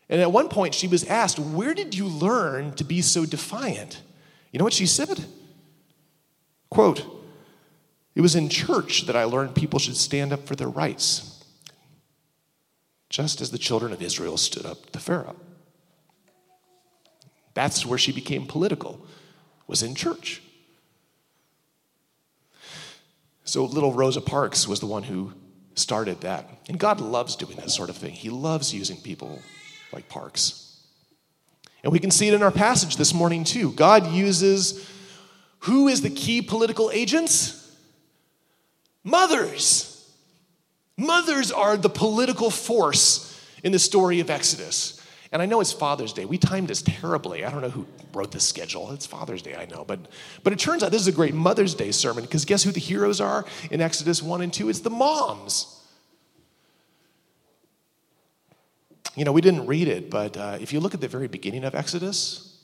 And 0.08 0.20
at 0.20 0.32
one 0.32 0.48
point, 0.48 0.74
she 0.74 0.88
was 0.88 1.04
asked, 1.04 1.38
Where 1.38 1.74
did 1.74 1.94
you 1.94 2.06
learn 2.06 2.74
to 2.74 2.84
be 2.84 3.02
so 3.02 3.24
defiant? 3.24 4.02
You 4.52 4.58
know 4.58 4.64
what 4.64 4.72
she 4.72 4.86
said? 4.86 5.24
Quote, 6.70 7.04
It 8.14 8.20
was 8.20 8.34
in 8.34 8.48
church 8.48 9.06
that 9.06 9.16
I 9.16 9.24
learned 9.24 9.54
people 9.54 9.78
should 9.78 9.96
stand 9.96 10.32
up 10.32 10.46
for 10.46 10.56
their 10.56 10.68
rights, 10.68 11.44
just 13.08 13.40
as 13.40 13.50
the 13.50 13.58
children 13.58 13.92
of 13.92 14.02
Israel 14.02 14.36
stood 14.36 14.66
up 14.66 14.90
to 14.90 14.98
Pharaoh. 14.98 15.36
That's 17.54 17.84
where 17.84 17.98
she 17.98 18.12
became 18.12 18.46
political, 18.46 19.04
was 19.66 19.82
in 19.82 19.94
church. 19.94 20.42
So 23.48 23.64
little 23.64 23.94
Rosa 23.94 24.20
Parks 24.20 24.68
was 24.68 24.80
the 24.80 24.86
one 24.86 25.02
who 25.04 25.32
started 25.74 26.20
that. 26.20 26.50
And 26.68 26.78
God 26.78 27.00
loves 27.00 27.34
doing 27.34 27.56
that 27.56 27.70
sort 27.70 27.88
of 27.88 27.96
thing. 27.96 28.12
He 28.12 28.28
loves 28.28 28.74
using 28.74 28.98
people 28.98 29.40
like 29.90 30.06
Parks. 30.10 30.78
And 31.82 31.90
we 31.90 31.98
can 31.98 32.10
see 32.10 32.28
it 32.28 32.34
in 32.34 32.42
our 32.42 32.50
passage 32.50 32.96
this 32.96 33.14
morning 33.14 33.44
too. 33.44 33.72
God 33.72 34.12
uses 34.12 34.86
who 35.60 35.88
is 35.88 36.02
the 36.02 36.10
key 36.10 36.42
political 36.42 36.90
agents? 36.90 37.74
Mothers. 39.02 40.12
Mothers 40.98 41.50
are 41.50 41.78
the 41.78 41.88
political 41.88 42.50
force 42.50 43.34
in 43.64 43.72
the 43.72 43.78
story 43.78 44.20
of 44.20 44.28
Exodus. 44.28 44.97
And 45.30 45.42
I 45.42 45.46
know 45.46 45.60
it's 45.60 45.72
Father's 45.72 46.12
Day. 46.12 46.24
We 46.24 46.38
timed 46.38 46.68
this 46.68 46.80
terribly. 46.80 47.44
I 47.44 47.50
don't 47.50 47.60
know 47.60 47.68
who 47.68 47.86
wrote 48.14 48.32
this 48.32 48.44
schedule. 48.44 48.90
It's 48.92 49.06
Father's 49.06 49.42
Day, 49.42 49.54
I 49.54 49.66
know. 49.66 49.84
But, 49.84 50.00
but 50.42 50.52
it 50.54 50.58
turns 50.58 50.82
out 50.82 50.90
this 50.90 51.02
is 51.02 51.08
a 51.08 51.12
great 51.12 51.34
Mother's 51.34 51.74
Day 51.74 51.90
sermon 51.90 52.24
because 52.24 52.46
guess 52.46 52.62
who 52.62 52.70
the 52.70 52.80
heroes 52.80 53.20
are 53.20 53.44
in 53.70 53.80
Exodus 53.80 54.22
1 54.22 54.40
and 54.40 54.52
2? 54.52 54.70
It's 54.70 54.80
the 54.80 54.90
moms. 54.90 55.74
You 59.16 59.24
know, 59.24 59.32
we 59.32 59.40
didn't 59.40 59.66
read 59.66 59.88
it, 59.88 60.10
but 60.10 60.36
uh, 60.36 60.58
if 60.60 60.72
you 60.72 60.80
look 60.80 60.94
at 60.94 61.00
the 61.00 61.08
very 61.08 61.28
beginning 61.28 61.64
of 61.64 61.74
Exodus, 61.74 62.62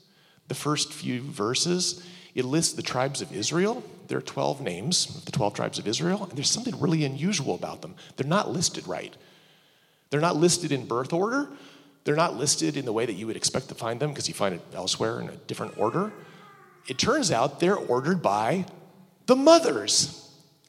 the 0.48 0.55
first 0.55 0.92
few 0.92 1.20
verses, 1.20 2.03
it 2.35 2.44
lists 2.44 2.74
the 2.74 2.83
tribes 2.83 3.20
of 3.20 3.33
Israel. 3.33 3.83
There 4.09 4.18
are 4.18 4.22
12 4.22 4.61
names 4.61 5.16
of 5.16 5.24
the 5.24 5.33
12 5.33 5.55
tribes 5.55 5.79
of 5.79 5.88
Israel, 5.88 6.24
and 6.24 6.33
there's 6.33 6.50
something 6.50 6.79
really 6.81 7.05
unusual 7.05 7.55
about 7.55 7.83
them. 7.83 7.94
They're 8.16 8.27
not 8.27 8.50
listed 8.50 8.87
right. 8.87 9.14
They're 10.11 10.20
not 10.20 10.37
listed 10.37 10.70
in 10.70 10.87
birth 10.87 11.12
order, 11.12 11.48
they're 12.05 12.17
not 12.17 12.37
listed 12.37 12.77
in 12.77 12.85
the 12.85 12.93
way 12.93 13.07
that 13.07 13.14
you 13.14 13.27
would 13.27 13.37
expect 13.37 13.69
to 13.69 13.75
find 13.75 13.99
them 13.99 14.11
because 14.11 14.29
you 14.29 14.35
find 14.35 14.55
it 14.55 14.61
elsewhere 14.75 15.21
in 15.21 15.29
a 15.29 15.37
different 15.37 15.77
order. 15.79 16.12
It 16.87 16.99
turns 16.99 17.31
out 17.31 17.61
they're 17.61 17.77
ordered 17.77 18.23
by 18.23 18.67
the 19.27 19.37
mothers. 19.37 20.21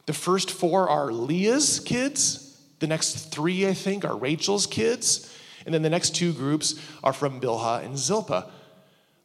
The 0.05 0.13
first 0.13 0.49
four 0.49 0.89
are 0.89 1.11
Leah's 1.11 1.79
kids, 1.81 2.61
the 2.79 2.87
next 2.87 3.31
three, 3.31 3.67
I 3.67 3.73
think, 3.73 4.05
are 4.05 4.15
Rachel's 4.15 4.65
kids, 4.65 5.35
and 5.65 5.73
then 5.73 5.81
the 5.81 5.89
next 5.89 6.15
two 6.15 6.31
groups 6.31 6.79
are 7.03 7.13
from 7.13 7.41
Bilhah 7.41 7.83
and 7.83 7.97
Zilpah. 7.97 8.49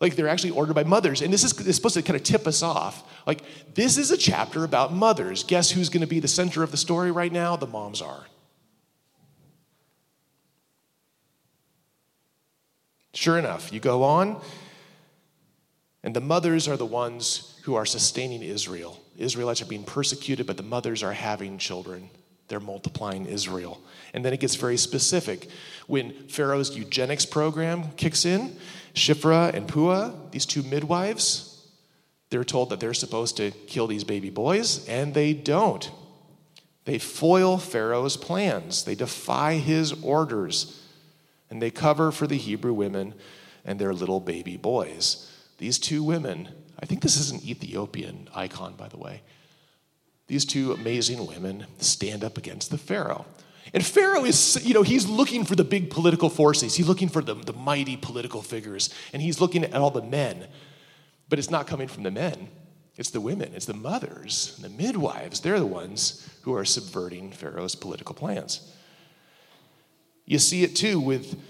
Like 0.01 0.17
they're 0.17 0.29
actually 0.29 0.53
ordered 0.53 0.75
by 0.75 0.85
mothers. 0.85 1.21
And 1.21 1.33
this 1.33 1.45
is, 1.45 1.59
is 1.61 1.77
supposed 1.77 1.95
to 1.95 2.03
kind 2.03 2.17
of 2.17 2.23
tip 2.23 2.47
us 2.47 2.63
off. 2.63 3.05
Like, 3.27 3.43
this 3.75 3.99
is 3.99 4.11
a 4.11 4.17
chapter 4.17 4.65
about 4.65 4.95
mothers. 4.95 5.45
Guess 5.45 5.71
who's 5.71 5.91
going 5.91 6.01
to 6.01 6.07
be 6.07 6.21
the 6.21 6.29
center 6.29 6.63
of 6.63 6.71
the 6.71 6.79
story 6.79 7.11
right 7.11 7.31
now? 7.31 7.57
The 7.57 7.67
moms 7.67 8.01
are. 8.01 8.25
Sure 13.13 13.39
enough, 13.39 13.73
you 13.73 13.81
go 13.81 14.03
on, 14.05 14.41
and 16.03 16.15
the 16.15 16.21
mothers 16.21 16.69
are 16.69 16.77
the 16.77 16.87
ones 16.87 17.61
who 17.65 17.75
are 17.75 17.85
sustaining 17.85 18.43
Israel. 18.43 19.01
Israelites 19.17 19.61
are 19.61 19.67
being 19.67 19.85
persecuted, 19.85 20.47
but 20.47 20.57
the 20.57 20.63
mothers 20.63 21.03
are 21.03 21.13
having 21.13 21.59
children. 21.59 22.09
They're 22.49 22.61
multiplying 22.61 23.27
Israel. 23.27 23.81
And 24.15 24.25
then 24.25 24.33
it 24.33 24.41
gets 24.41 24.55
very 24.55 24.77
specific. 24.77 25.49
When 25.87 26.13
Pharaoh's 26.29 26.77
eugenics 26.77 27.27
program 27.27 27.93
kicks 27.93 28.25
in, 28.25 28.57
Shiphrah 28.95 29.55
and 29.55 29.69
Puah, 29.69 30.13
these 30.31 30.47
two 30.47 30.63
midwives, 30.63 31.69
they're 32.31 32.45
told 32.45 32.71
that 32.71 32.81
they're 32.81 32.95
supposed 32.95 33.37
to 33.37 33.51
kill 33.51 33.87
these 33.87 34.05
baby 34.05 34.31
boys, 34.31 34.89
and 34.89 35.13
they 35.15 35.33
don't. 35.33 35.91
They 36.87 36.99
foil 36.99 37.59
Pharaoh's 37.59 38.17
plans, 38.17 38.85
they 38.85 38.95
defy 38.95 39.55
his 39.55 39.93
orders 40.03 40.80
and 41.51 41.61
they 41.61 41.71
cover 41.71 42.13
for 42.13 42.27
the 42.27 42.37
Hebrew 42.37 42.73
women 42.73 43.15
and 43.65 43.79
their 43.79 43.93
little 43.93 44.21
baby 44.21 44.57
boys. 44.57 45.31
These 45.59 45.79
two 45.79 46.03
women, 46.03 46.49
I 46.81 46.87
think 46.87 47.03
this 47.03 47.17
is 47.17 47.31
an 47.31 47.41
Ethiopian 47.45 48.29
icon, 48.35 48.75
by 48.75 48.89
the 48.89 48.97
way. 48.97 49.23
These 50.29 50.45
two 50.45 50.73
amazing 50.73 51.27
women 51.27 51.67
stand 51.79 52.25
up 52.25 52.39
against 52.39 52.71
the 52.71 52.79
Pharaoh. 52.79 53.27
And 53.75 53.85
Pharaoh 53.85 54.25
is, 54.25 54.65
you 54.65 54.75
know, 54.75 54.83
he's 54.83 55.07
looking 55.07 55.45
for 55.45 55.55
the 55.55 55.65
big 55.65 55.91
political 55.91 56.31
forces. 56.31 56.77
He's 56.77 56.89
looking 56.89 57.09
for 57.09 57.23
the, 57.23 57.35
the 57.35 57.53
mighty 57.53 57.97
political 57.97 58.43
figures. 58.43 58.91
And 59.13 59.21
he's 59.21 59.41
looking 59.41 59.65
at 59.65 59.75
all 59.75 59.91
the 59.91 60.03
men. 60.03 60.47
But 61.29 61.39
it's 61.39 61.51
not 61.51 61.67
coming 61.67 61.89
from 61.89 62.03
the 62.03 62.11
men, 62.11 62.49
it's 62.97 63.11
the 63.11 63.21
women, 63.21 63.53
it's 63.55 63.67
the 63.67 63.75
mothers, 63.75 64.59
the 64.61 64.69
midwives. 64.69 65.41
They're 65.41 65.61
the 65.61 65.67
ones 65.67 66.29
who 66.43 66.55
are 66.55 66.65
subverting 66.65 67.31
Pharaoh's 67.31 67.75
political 67.75 68.15
plans. 68.15 68.73
You 70.31 70.39
see 70.39 70.63
it 70.63 70.77
too 70.77 71.01
with 71.01 71.43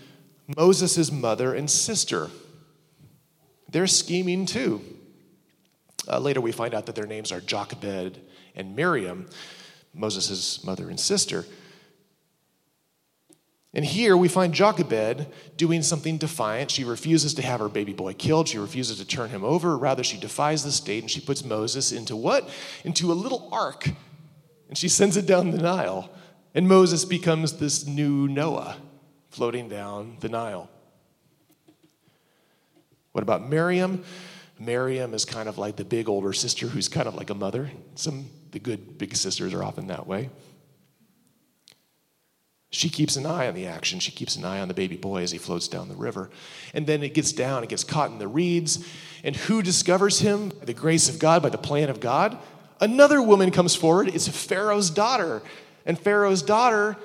Moses' 0.56 1.12
mother 1.12 1.52
and 1.52 1.70
sister. 1.70 2.30
They're 3.68 3.86
scheming 3.86 4.46
too. 4.46 4.80
Uh, 6.08 6.18
later, 6.18 6.40
we 6.40 6.50
find 6.50 6.72
out 6.72 6.86
that 6.86 6.94
their 6.94 7.06
names 7.06 7.30
are 7.30 7.42
Jochebed 7.42 8.18
and 8.54 8.74
Miriam, 8.74 9.28
Moses' 9.92 10.64
mother 10.64 10.88
and 10.88 10.98
sister. 10.98 11.44
And 13.74 13.84
here 13.84 14.16
we 14.16 14.28
find 14.28 14.54
Jochebed 14.54 15.26
doing 15.58 15.82
something 15.82 16.16
defiant. 16.16 16.70
She 16.70 16.84
refuses 16.84 17.34
to 17.34 17.42
have 17.42 17.60
her 17.60 17.68
baby 17.68 17.92
boy 17.92 18.14
killed. 18.14 18.48
She 18.48 18.56
refuses 18.56 18.96
to 18.96 19.04
turn 19.04 19.28
him 19.28 19.44
over. 19.44 19.76
Rather, 19.76 20.02
she 20.02 20.16
defies 20.16 20.64
the 20.64 20.72
state 20.72 21.02
and 21.02 21.10
she 21.10 21.20
puts 21.20 21.44
Moses 21.44 21.92
into 21.92 22.16
what? 22.16 22.48
Into 22.82 23.12
a 23.12 23.14
little 23.14 23.50
ark. 23.52 23.90
And 24.70 24.78
she 24.78 24.88
sends 24.88 25.18
it 25.18 25.26
down 25.26 25.50
the 25.50 25.58
Nile. 25.58 26.10
And 26.54 26.68
Moses 26.68 27.04
becomes 27.04 27.54
this 27.54 27.86
new 27.86 28.26
Noah 28.26 28.76
floating 29.30 29.68
down 29.68 30.16
the 30.20 30.28
Nile. 30.28 30.68
What 33.12 33.22
about 33.22 33.48
Miriam? 33.48 34.04
Miriam 34.58 35.14
is 35.14 35.24
kind 35.24 35.48
of 35.48 35.58
like 35.58 35.76
the 35.76 35.84
big 35.84 36.08
older 36.08 36.32
sister 36.32 36.66
who's 36.66 36.88
kind 36.88 37.06
of 37.08 37.14
like 37.14 37.30
a 37.30 37.34
mother. 37.34 37.70
Some 37.94 38.26
the 38.50 38.58
good 38.58 38.98
big 38.98 39.14
sisters 39.16 39.54
are 39.54 39.62
often 39.62 39.86
that 39.88 40.06
way. 40.06 40.30
She 42.72 42.88
keeps 42.88 43.16
an 43.16 43.26
eye 43.26 43.48
on 43.48 43.54
the 43.54 43.66
action. 43.66 43.98
She 43.98 44.12
keeps 44.12 44.36
an 44.36 44.44
eye 44.44 44.60
on 44.60 44.68
the 44.68 44.74
baby 44.74 44.96
boy 44.96 45.22
as 45.22 45.32
he 45.32 45.38
floats 45.38 45.66
down 45.66 45.88
the 45.88 45.96
river. 45.96 46.30
And 46.72 46.86
then 46.86 47.02
it 47.02 47.14
gets 47.14 47.32
down, 47.32 47.64
it 47.64 47.68
gets 47.68 47.82
caught 47.82 48.10
in 48.10 48.18
the 48.18 48.28
reeds. 48.28 48.86
And 49.24 49.34
who 49.34 49.60
discovers 49.60 50.20
him? 50.20 50.50
By 50.50 50.66
the 50.66 50.74
grace 50.74 51.08
of 51.08 51.18
God, 51.18 51.42
by 51.42 51.48
the 51.48 51.58
plan 51.58 51.90
of 51.90 51.98
God. 51.98 52.38
Another 52.80 53.20
woman 53.20 53.50
comes 53.50 53.74
forward. 53.74 54.08
It's 54.08 54.28
Pharaoh's 54.28 54.90
daughter. 54.90 55.42
And 55.86 55.98
Pharaoh's 55.98 56.42
daughter, 56.42 56.96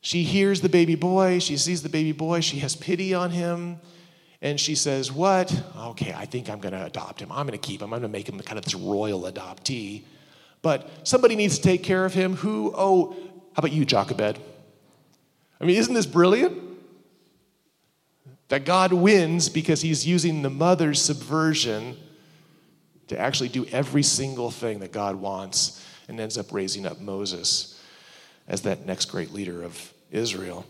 she 0.00 0.22
hears 0.24 0.60
the 0.60 0.68
baby 0.68 0.94
boy, 0.94 1.38
she 1.38 1.56
sees 1.56 1.82
the 1.82 1.88
baby 1.88 2.12
boy, 2.12 2.40
she 2.40 2.58
has 2.58 2.74
pity 2.74 3.14
on 3.14 3.30
him, 3.30 3.80
and 4.40 4.58
she 4.58 4.74
says, 4.74 5.12
What? 5.12 5.62
Okay, 5.76 6.12
I 6.12 6.26
think 6.26 6.50
I'm 6.50 6.60
to 6.60 6.86
adopt 6.86 7.20
him. 7.20 7.30
I'm 7.30 7.46
to 7.48 7.58
keep 7.58 7.80
him. 7.80 7.94
I'm 7.94 8.02
to 8.02 8.08
make 8.08 8.28
him 8.28 8.38
kind 8.40 8.58
of 8.58 8.64
this 8.64 8.74
royal 8.74 9.22
adoptee. 9.22 10.02
But 10.62 10.90
somebody 11.04 11.36
needs 11.36 11.56
to 11.56 11.62
take 11.62 11.82
care 11.82 12.04
of 12.04 12.12
him. 12.12 12.34
Who? 12.36 12.72
Oh, 12.76 13.12
how 13.12 13.58
about 13.58 13.72
you, 13.72 13.84
Jochebed? 13.84 14.38
I 15.60 15.64
mean, 15.64 15.76
isn't 15.76 15.94
this 15.94 16.06
brilliant? 16.06 16.60
That 18.48 18.64
God 18.64 18.92
wins 18.92 19.48
because 19.48 19.80
he's 19.80 20.06
using 20.06 20.42
the 20.42 20.50
mother's 20.50 21.00
subversion 21.00 21.96
to 23.08 23.18
actually 23.18 23.48
do 23.48 23.64
every 23.66 24.02
single 24.02 24.50
thing 24.50 24.80
that 24.80 24.92
God 24.92 25.16
wants 25.16 25.84
and 26.08 26.20
ends 26.20 26.36
up 26.38 26.52
raising 26.52 26.86
up 26.86 27.00
Moses 27.00 27.80
as 28.48 28.62
that 28.62 28.86
next 28.86 29.06
great 29.06 29.32
leader 29.32 29.62
of 29.62 29.92
Israel. 30.10 30.66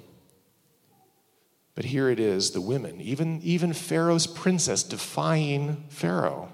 But 1.75 1.87
here 1.87 2.11
it 2.11 2.21
is 2.21 2.51
the 2.51 2.61
women, 2.61 3.01
even, 3.01 3.41
even 3.43 3.73
Pharaoh's 3.73 4.27
princess 4.27 4.83
defying 4.83 5.85
Pharaoh. 5.89 6.51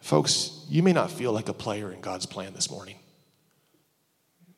Folks, 0.00 0.66
you 0.68 0.82
may 0.82 0.92
not 0.92 1.10
feel 1.12 1.32
like 1.32 1.48
a 1.48 1.52
player 1.52 1.92
in 1.92 2.00
God's 2.00 2.26
plan 2.26 2.52
this 2.52 2.68
morning. 2.68 2.96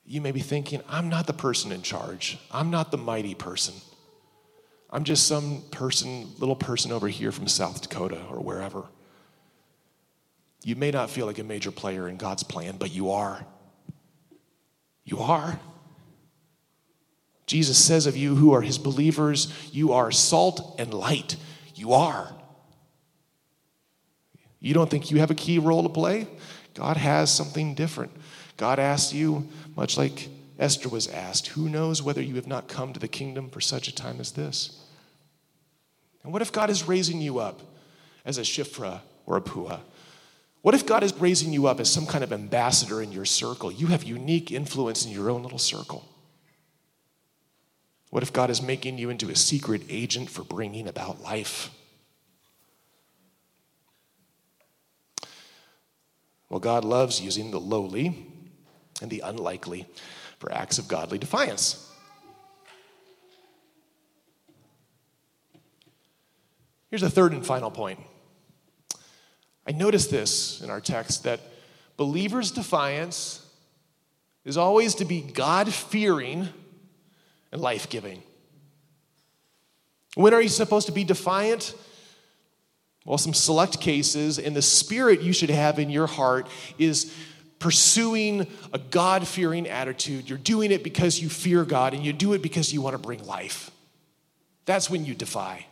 you 0.04 0.20
may 0.20 0.32
be 0.32 0.40
thinking, 0.40 0.82
I'm 0.88 1.08
not 1.08 1.26
the 1.26 1.32
person 1.32 1.72
in 1.72 1.82
charge. 1.82 2.38
I'm 2.50 2.70
not 2.70 2.90
the 2.90 2.98
mighty 2.98 3.34
person. 3.34 3.74
I'm 4.92 5.04
just 5.04 5.26
some 5.26 5.62
person, 5.70 6.30
little 6.38 6.54
person 6.54 6.92
over 6.92 7.08
here 7.08 7.32
from 7.32 7.48
South 7.48 7.80
Dakota 7.80 8.20
or 8.30 8.40
wherever. 8.40 8.84
You 10.62 10.76
may 10.76 10.90
not 10.90 11.08
feel 11.08 11.24
like 11.24 11.38
a 11.38 11.44
major 11.44 11.72
player 11.72 12.08
in 12.08 12.18
God's 12.18 12.42
plan, 12.42 12.76
but 12.76 12.92
you 12.92 13.10
are. 13.10 13.44
You 15.04 15.20
are. 15.20 15.58
Jesus 17.46 17.82
says 17.82 18.06
of 18.06 18.16
you 18.16 18.36
who 18.36 18.52
are 18.52 18.60
his 18.60 18.78
believers, 18.78 19.52
you 19.72 19.92
are 19.92 20.12
salt 20.12 20.76
and 20.78 20.92
light. 20.92 21.36
You 21.74 21.94
are. 21.94 22.32
You 24.60 24.74
don't 24.74 24.88
think 24.88 25.10
you 25.10 25.18
have 25.18 25.30
a 25.30 25.34
key 25.34 25.58
role 25.58 25.82
to 25.82 25.88
play? 25.88 26.28
God 26.74 26.96
has 26.96 27.34
something 27.34 27.74
different. 27.74 28.12
God 28.56 28.78
asks 28.78 29.12
you, 29.12 29.48
much 29.74 29.98
like 29.98 30.28
Esther 30.58 30.88
was 30.88 31.08
asked, 31.08 31.48
who 31.48 31.68
knows 31.68 32.02
whether 32.02 32.22
you 32.22 32.36
have 32.36 32.46
not 32.46 32.68
come 32.68 32.92
to 32.92 33.00
the 33.00 33.08
kingdom 33.08 33.50
for 33.50 33.60
such 33.60 33.88
a 33.88 33.94
time 33.94 34.20
as 34.20 34.32
this? 34.32 34.81
And 36.22 36.32
what 36.32 36.42
if 36.42 36.52
God 36.52 36.70
is 36.70 36.86
raising 36.86 37.20
you 37.20 37.38
up 37.38 37.60
as 38.24 38.38
a 38.38 38.42
Shiphrah 38.42 39.00
or 39.26 39.36
a 39.36 39.40
Puah? 39.40 39.80
What 40.62 40.74
if 40.74 40.86
God 40.86 41.02
is 41.02 41.12
raising 41.14 41.52
you 41.52 41.66
up 41.66 41.80
as 41.80 41.90
some 41.90 42.06
kind 42.06 42.22
of 42.22 42.32
ambassador 42.32 43.02
in 43.02 43.10
your 43.10 43.24
circle? 43.24 43.72
You 43.72 43.88
have 43.88 44.04
unique 44.04 44.52
influence 44.52 45.04
in 45.04 45.10
your 45.10 45.28
own 45.28 45.42
little 45.42 45.58
circle. 45.58 46.08
What 48.10 48.22
if 48.22 48.32
God 48.32 48.50
is 48.50 48.62
making 48.62 48.98
you 48.98 49.10
into 49.10 49.30
a 49.30 49.36
secret 49.36 49.82
agent 49.88 50.30
for 50.30 50.44
bringing 50.44 50.86
about 50.86 51.22
life? 51.22 51.70
Well, 56.48 56.60
God 56.60 56.84
loves 56.84 57.20
using 57.20 57.50
the 57.50 57.58
lowly 57.58 58.14
and 59.00 59.10
the 59.10 59.20
unlikely 59.20 59.86
for 60.38 60.52
acts 60.52 60.78
of 60.78 60.86
godly 60.86 61.18
defiance. 61.18 61.91
Here's 66.92 67.02
a 67.02 67.08
third 67.08 67.32
and 67.32 67.44
final 67.44 67.70
point. 67.70 67.98
I 69.66 69.72
noticed 69.72 70.10
this 70.10 70.60
in 70.60 70.68
our 70.68 70.78
text 70.78 71.24
that 71.24 71.40
believers' 71.96 72.50
defiance 72.50 73.48
is 74.44 74.58
always 74.58 74.96
to 74.96 75.06
be 75.06 75.22
God 75.22 75.72
fearing 75.72 76.50
and 77.50 77.62
life 77.62 77.88
giving. 77.88 78.22
When 80.16 80.34
are 80.34 80.42
you 80.42 80.50
supposed 80.50 80.86
to 80.86 80.92
be 80.92 81.02
defiant? 81.02 81.74
Well, 83.06 83.16
some 83.16 83.32
select 83.32 83.80
cases, 83.80 84.38
and 84.38 84.54
the 84.54 84.60
spirit 84.60 85.22
you 85.22 85.32
should 85.32 85.48
have 85.48 85.78
in 85.78 85.88
your 85.88 86.06
heart 86.06 86.46
is 86.76 87.10
pursuing 87.58 88.46
a 88.74 88.78
God 88.78 89.26
fearing 89.26 89.66
attitude. 89.66 90.28
You're 90.28 90.36
doing 90.36 90.70
it 90.70 90.84
because 90.84 91.22
you 91.22 91.30
fear 91.30 91.64
God, 91.64 91.94
and 91.94 92.04
you 92.04 92.12
do 92.12 92.34
it 92.34 92.42
because 92.42 92.70
you 92.70 92.82
want 92.82 92.92
to 92.92 92.98
bring 92.98 93.24
life. 93.24 93.70
That's 94.66 94.90
when 94.90 95.06
you 95.06 95.14
defy. 95.14 95.64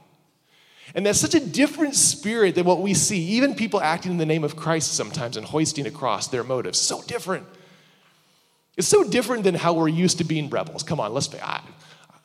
And 0.95 1.07
that's 1.07 1.21
such 1.21 1.35
a 1.35 1.41
different 1.41 1.95
spirit 1.95 2.55
than 2.55 2.65
what 2.65 2.81
we 2.81 2.95
see. 2.95 3.21
Even 3.31 3.55
people 3.55 3.81
acting 3.81 4.13
in 4.13 4.19
the 4.19 4.27
name 4.27 4.45
of 4.45 4.57
Christ 4.57 4.95
sometimes 4.95 5.37
and 5.37 5.47
hoisting 5.47 5.87
across 5.87 6.29
their 6.29 6.45
motives. 6.45 6.79
So 6.79 7.03
different. 7.03 7.47
It's 8.77 8.89
so 8.89 9.05
different 9.05 9.45
than 9.45 9.55
how 9.55 9.75
we're 9.75 9.89
used 9.89 10.19
to 10.19 10.25
being 10.25 10.49
rebels. 10.49 10.83
Come 10.83 11.01
on, 11.01 11.13
let's 11.13 11.29
be. 11.29 11.39
I, 11.41 11.63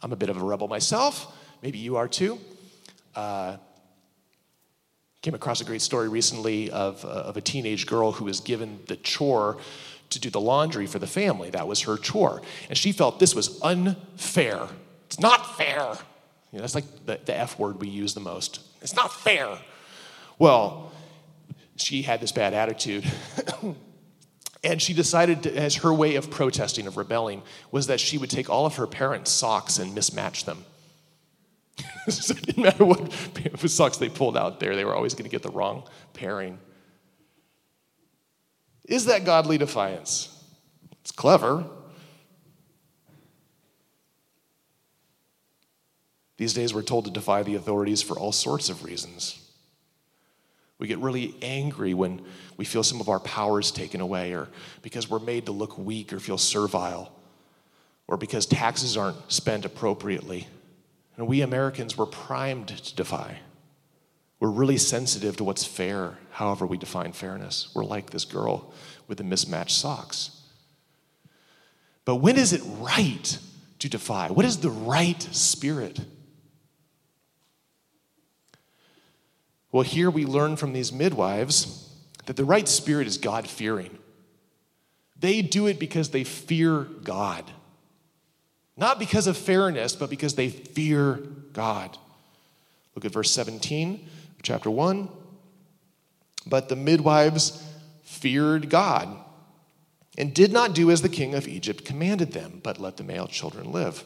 am 0.01 0.11
a 0.11 0.15
bit 0.15 0.29
of 0.29 0.37
a 0.37 0.43
rebel 0.43 0.67
myself. 0.67 1.35
Maybe 1.61 1.77
you 1.79 1.97
are 1.97 2.07
too. 2.07 2.39
Uh, 3.15 3.57
came 5.21 5.33
across 5.33 5.59
a 5.59 5.65
great 5.65 5.81
story 5.81 6.07
recently 6.07 6.69
of, 6.69 7.03
uh, 7.03 7.07
of 7.07 7.35
a 7.35 7.41
teenage 7.41 7.87
girl 7.87 8.11
who 8.11 8.25
was 8.25 8.39
given 8.39 8.79
the 8.87 8.95
chore 8.95 9.57
to 10.11 10.19
do 10.19 10.29
the 10.29 10.39
laundry 10.39 10.85
for 10.85 10.99
the 10.99 11.07
family. 11.07 11.49
That 11.49 11.67
was 11.67 11.81
her 11.81 11.97
chore. 11.97 12.41
And 12.69 12.77
she 12.77 12.91
felt 12.91 13.19
this 13.19 13.33
was 13.33 13.59
unfair. 13.61 14.67
It's 15.07 15.19
not 15.19 15.57
fair. 15.57 15.97
Know, 16.55 16.61
that's 16.61 16.75
like 16.75 17.05
the, 17.05 17.19
the 17.25 17.37
F 17.37 17.59
word 17.59 17.81
we 17.81 17.89
use 17.89 18.13
the 18.13 18.21
most. 18.21 18.61
It's 18.81 18.95
not 18.95 19.13
fair. 19.13 19.57
Well, 20.39 20.91
she 21.75 22.01
had 22.01 22.21
this 22.21 22.31
bad 22.31 22.53
attitude. 22.53 23.05
and 24.63 24.81
she 24.81 24.93
decided, 24.93 25.43
to, 25.43 25.53
as 25.53 25.75
her 25.75 25.93
way 25.93 26.15
of 26.15 26.31
protesting, 26.31 26.87
of 26.87 26.95
rebelling, 26.95 27.41
was 27.71 27.87
that 27.87 27.99
she 27.99 28.17
would 28.17 28.29
take 28.29 28.49
all 28.49 28.65
of 28.65 28.77
her 28.77 28.87
parents' 28.87 29.31
socks 29.31 29.79
and 29.79 29.95
mismatch 29.95 30.45
them. 30.45 30.63
so 32.07 32.33
it 32.33 32.41
didn't 32.43 32.63
matter 32.63 32.85
what 32.85 33.11
socks 33.69 33.97
they 33.97 34.07
pulled 34.07 34.37
out 34.37 34.61
there, 34.61 34.77
they 34.77 34.85
were 34.85 34.95
always 34.95 35.13
going 35.13 35.25
to 35.25 35.29
get 35.29 35.43
the 35.43 35.51
wrong 35.51 35.83
pairing. 36.13 36.57
Is 38.85 39.05
that 39.05 39.25
godly 39.25 39.57
defiance? 39.57 40.31
It's 41.01 41.11
clever, 41.11 41.65
These 46.37 46.53
days, 46.53 46.73
we're 46.73 46.81
told 46.81 47.05
to 47.05 47.11
defy 47.11 47.43
the 47.43 47.55
authorities 47.55 48.01
for 48.01 48.19
all 48.19 48.31
sorts 48.31 48.69
of 48.69 48.83
reasons. 48.83 49.39
We 50.77 50.87
get 50.87 50.99
really 50.99 51.35
angry 51.41 51.93
when 51.93 52.21
we 52.57 52.65
feel 52.65 52.83
some 52.83 52.99
of 52.99 53.07
our 53.07 53.21
powers 53.21 53.71
taken 53.71 54.01
away, 54.01 54.33
or 54.33 54.49
because 54.81 55.09
we're 55.09 55.19
made 55.19 55.45
to 55.45 55.53
look 55.53 55.77
weak 55.77 56.11
or 56.11 56.19
feel 56.19 56.37
servile, 56.37 57.13
or 58.07 58.17
because 58.17 58.45
taxes 58.45 58.97
aren't 58.97 59.31
spent 59.31 59.63
appropriately. 59.63 60.47
And 61.15 61.27
we 61.27 61.41
Americans, 61.41 61.97
we're 61.97 62.05
primed 62.05 62.67
to 62.67 62.95
defy. 62.95 63.39
We're 64.41 64.49
really 64.49 64.77
sensitive 64.77 65.37
to 65.37 65.45
what's 65.45 65.63
fair, 65.63 66.17
however, 66.31 66.65
we 66.65 66.77
define 66.77 67.13
fairness. 67.13 67.69
We're 67.73 67.85
like 67.85 68.09
this 68.09 68.25
girl 68.25 68.73
with 69.07 69.17
the 69.17 69.23
mismatched 69.23 69.77
socks. 69.77 70.41
But 72.03 72.17
when 72.17 72.37
is 72.37 72.51
it 72.51 72.61
right 72.79 73.39
to 73.79 73.89
defy? 73.89 74.27
What 74.27 74.45
is 74.45 74.57
the 74.57 74.69
right 74.69 75.21
spirit? 75.21 76.01
Well, 79.75 79.83
here 79.83 80.09
we 80.09 80.25
learn 80.25 80.55
from 80.55 80.71
these 80.71 80.93
midwives 80.93 81.89
that 82.27 82.37
the 82.37 82.45
right 82.45 82.65
spirit 82.65 83.07
is 83.07 83.17
God 83.17 83.45
fearing. 83.45 83.97
They 85.19 85.41
do 85.41 85.67
it 85.67 85.79
because 85.79 86.11
they 86.11 86.23
fear 86.23 86.83
God. 87.03 87.43
Not 88.77 88.99
because 88.99 89.27
of 89.27 89.35
fairness, 89.35 89.93
but 89.93 90.09
because 90.09 90.35
they 90.35 90.47
fear 90.47 91.15
God. 91.51 91.97
Look 92.95 93.03
at 93.03 93.11
verse 93.11 93.31
17, 93.31 94.07
chapter 94.43 94.71
1. 94.71 95.09
But 96.47 96.69
the 96.69 96.77
midwives 96.77 97.61
feared 98.03 98.69
God 98.69 99.09
and 100.17 100.33
did 100.33 100.53
not 100.53 100.73
do 100.73 100.89
as 100.89 101.01
the 101.01 101.09
king 101.09 101.35
of 101.35 101.49
Egypt 101.49 101.83
commanded 101.83 102.31
them, 102.31 102.61
but 102.63 102.79
let 102.79 102.95
the 102.95 103.03
male 103.03 103.27
children 103.27 103.73
live. 103.73 104.05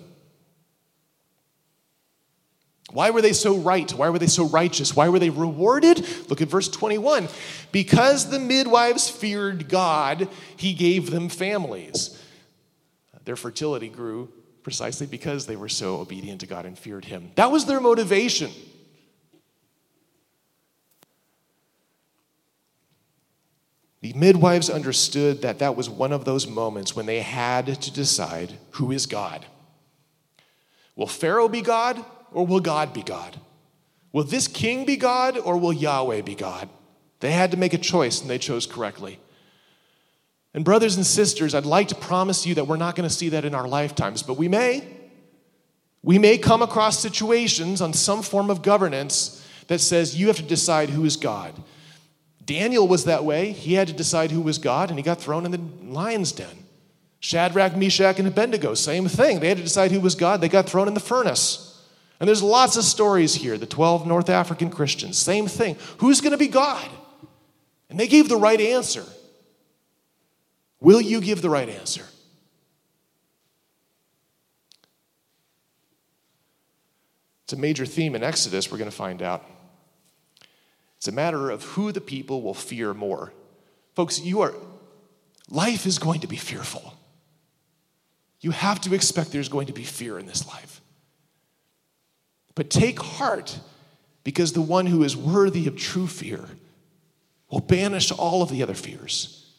Why 2.91 3.11
were 3.11 3.21
they 3.21 3.33
so 3.33 3.57
right? 3.57 3.89
Why 3.91 4.09
were 4.09 4.19
they 4.19 4.27
so 4.27 4.45
righteous? 4.45 4.95
Why 4.95 5.09
were 5.09 5.19
they 5.19 5.29
rewarded? 5.29 6.05
Look 6.29 6.41
at 6.41 6.47
verse 6.47 6.67
21. 6.67 7.27
Because 7.71 8.29
the 8.29 8.39
midwives 8.39 9.09
feared 9.09 9.69
God, 9.69 10.27
he 10.57 10.73
gave 10.73 11.11
them 11.11 11.29
families. 11.29 12.19
Their 13.25 13.35
fertility 13.35 13.89
grew 13.89 14.31
precisely 14.63 15.05
because 15.05 15.45
they 15.45 15.55
were 15.55 15.69
so 15.69 15.97
obedient 15.97 16.41
to 16.41 16.47
God 16.47 16.65
and 16.65 16.77
feared 16.77 17.05
him. 17.05 17.31
That 17.35 17.51
was 17.51 17.65
their 17.65 17.79
motivation. 17.79 18.51
The 24.01 24.13
midwives 24.13 24.69
understood 24.69 25.41
that 25.41 25.59
that 25.59 25.75
was 25.75 25.89
one 25.89 26.13
of 26.13 26.25
those 26.25 26.47
moments 26.47 26.95
when 26.95 27.05
they 27.05 27.21
had 27.21 27.81
to 27.81 27.91
decide 27.91 28.53
who 28.71 28.91
is 28.91 29.05
God. 29.05 29.45
Will 30.95 31.07
Pharaoh 31.07 31.49
be 31.49 31.61
God? 31.61 32.03
Or 32.31 32.45
will 32.45 32.59
God 32.59 32.93
be 32.93 33.03
God? 33.03 33.39
Will 34.11 34.23
this 34.23 34.47
king 34.47 34.85
be 34.85 34.97
God 34.97 35.37
or 35.37 35.57
will 35.57 35.73
Yahweh 35.73 36.21
be 36.21 36.35
God? 36.35 36.69
They 37.19 37.31
had 37.31 37.51
to 37.51 37.57
make 37.57 37.73
a 37.73 37.77
choice 37.77 38.21
and 38.21 38.29
they 38.29 38.37
chose 38.37 38.65
correctly. 38.65 39.19
And, 40.53 40.65
brothers 40.65 40.95
and 40.95 41.05
sisters, 41.05 41.53
I'd 41.53 41.65
like 41.65 41.89
to 41.89 41.95
promise 41.95 42.45
you 42.45 42.55
that 42.55 42.65
we're 42.65 42.77
not 42.77 42.95
going 42.95 43.07
to 43.07 43.13
see 43.13 43.29
that 43.29 43.45
in 43.45 43.53
our 43.53 43.67
lifetimes, 43.67 44.23
but 44.23 44.33
we 44.33 44.47
may. 44.47 44.83
We 46.01 46.17
may 46.17 46.37
come 46.37 46.61
across 46.61 46.99
situations 46.99 47.81
on 47.81 47.93
some 47.93 48.23
form 48.23 48.49
of 48.49 48.61
governance 48.61 49.45
that 49.67 49.79
says 49.79 50.17
you 50.17 50.27
have 50.27 50.37
to 50.37 50.43
decide 50.43 50.89
who 50.89 51.05
is 51.05 51.17
God. 51.17 51.53
Daniel 52.43 52.87
was 52.87 53.05
that 53.05 53.23
way. 53.23 53.51
He 53.51 53.75
had 53.75 53.87
to 53.89 53.93
decide 53.93 54.31
who 54.31 54.41
was 54.41 54.57
God, 54.57 54.89
and 54.89 54.97
he 54.97 55.03
got 55.03 55.21
thrown 55.21 55.45
in 55.45 55.51
the 55.51 55.61
lion's 55.83 56.31
den. 56.31 56.65
Shadrach, 57.19 57.75
Meshach, 57.75 58.17
and 58.17 58.27
Abednego, 58.27 58.73
same 58.73 59.07
thing. 59.07 59.39
They 59.39 59.49
had 59.49 59.57
to 59.57 59.63
decide 59.63 59.91
who 59.91 59.99
was 59.99 60.15
God. 60.15 60.41
They 60.41 60.49
got 60.49 60.67
thrown 60.67 60.87
in 60.87 60.95
the 60.95 60.99
furnace. 60.99 61.68
And 62.19 62.27
there's 62.27 62.43
lots 62.43 62.75
of 62.75 62.83
stories 62.83 63.35
here. 63.35 63.57
The 63.57 63.65
12 63.65 64.05
North 64.05 64.29
African 64.29 64.69
Christians, 64.69 65.17
same 65.17 65.47
thing. 65.47 65.77
Who's 65.99 66.21
going 66.21 66.31
to 66.31 66.37
be 66.37 66.47
God? 66.47 66.89
And 67.89 67.99
they 67.99 68.07
gave 68.07 68.29
the 68.29 68.37
right 68.37 68.59
answer. 68.59 69.05
Will 70.79 71.01
you 71.01 71.21
give 71.21 71.41
the 71.41 71.49
right 71.49 71.69
answer? 71.69 72.05
It's 77.45 77.53
a 77.53 77.57
major 77.57 77.85
theme 77.85 78.15
in 78.15 78.23
Exodus, 78.23 78.71
we're 78.71 78.77
going 78.77 78.91
to 78.91 78.95
find 78.95 79.23
out. 79.23 79.43
It's 80.97 81.07
a 81.07 81.11
matter 81.11 81.49
of 81.49 81.63
who 81.63 81.91
the 81.91 82.01
people 82.01 82.41
will 82.41 82.53
fear 82.53 82.93
more. 82.93 83.33
Folks, 83.95 84.19
you 84.21 84.41
are 84.41 84.53
life 85.49 85.85
is 85.85 85.97
going 85.97 86.19
to 86.19 86.27
be 86.27 86.35
fearful. 86.35 86.93
You 88.41 88.51
have 88.51 88.79
to 88.81 88.93
expect 88.93 89.31
there's 89.31 89.49
going 89.49 89.67
to 89.67 89.73
be 89.73 89.83
fear 89.83 90.19
in 90.19 90.25
this 90.25 90.47
life. 90.47 90.81
But 92.59 92.69
take 92.69 92.99
heart, 92.99 93.57
because 94.25 94.51
the 94.51 94.59
one 94.59 94.85
who 94.85 95.03
is 95.05 95.15
worthy 95.15 95.65
of 95.67 95.77
true 95.77 96.07
fear 96.07 96.43
will 97.49 97.61
banish 97.61 98.11
all 98.11 98.41
of 98.41 98.49
the 98.49 98.63
other 98.63 98.73
fears. 98.73 99.49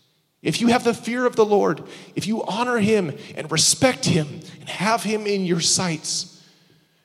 If 0.42 0.60
you 0.60 0.66
have 0.66 0.84
the 0.84 0.92
fear 0.92 1.24
of 1.24 1.34
the 1.34 1.46
Lord, 1.46 1.82
if 2.14 2.26
you 2.26 2.44
honor 2.44 2.78
him 2.78 3.16
and 3.36 3.50
respect 3.50 4.04
him 4.04 4.28
and 4.60 4.68
have 4.68 5.02
him 5.02 5.26
in 5.26 5.46
your 5.46 5.60
sights, 5.60 6.44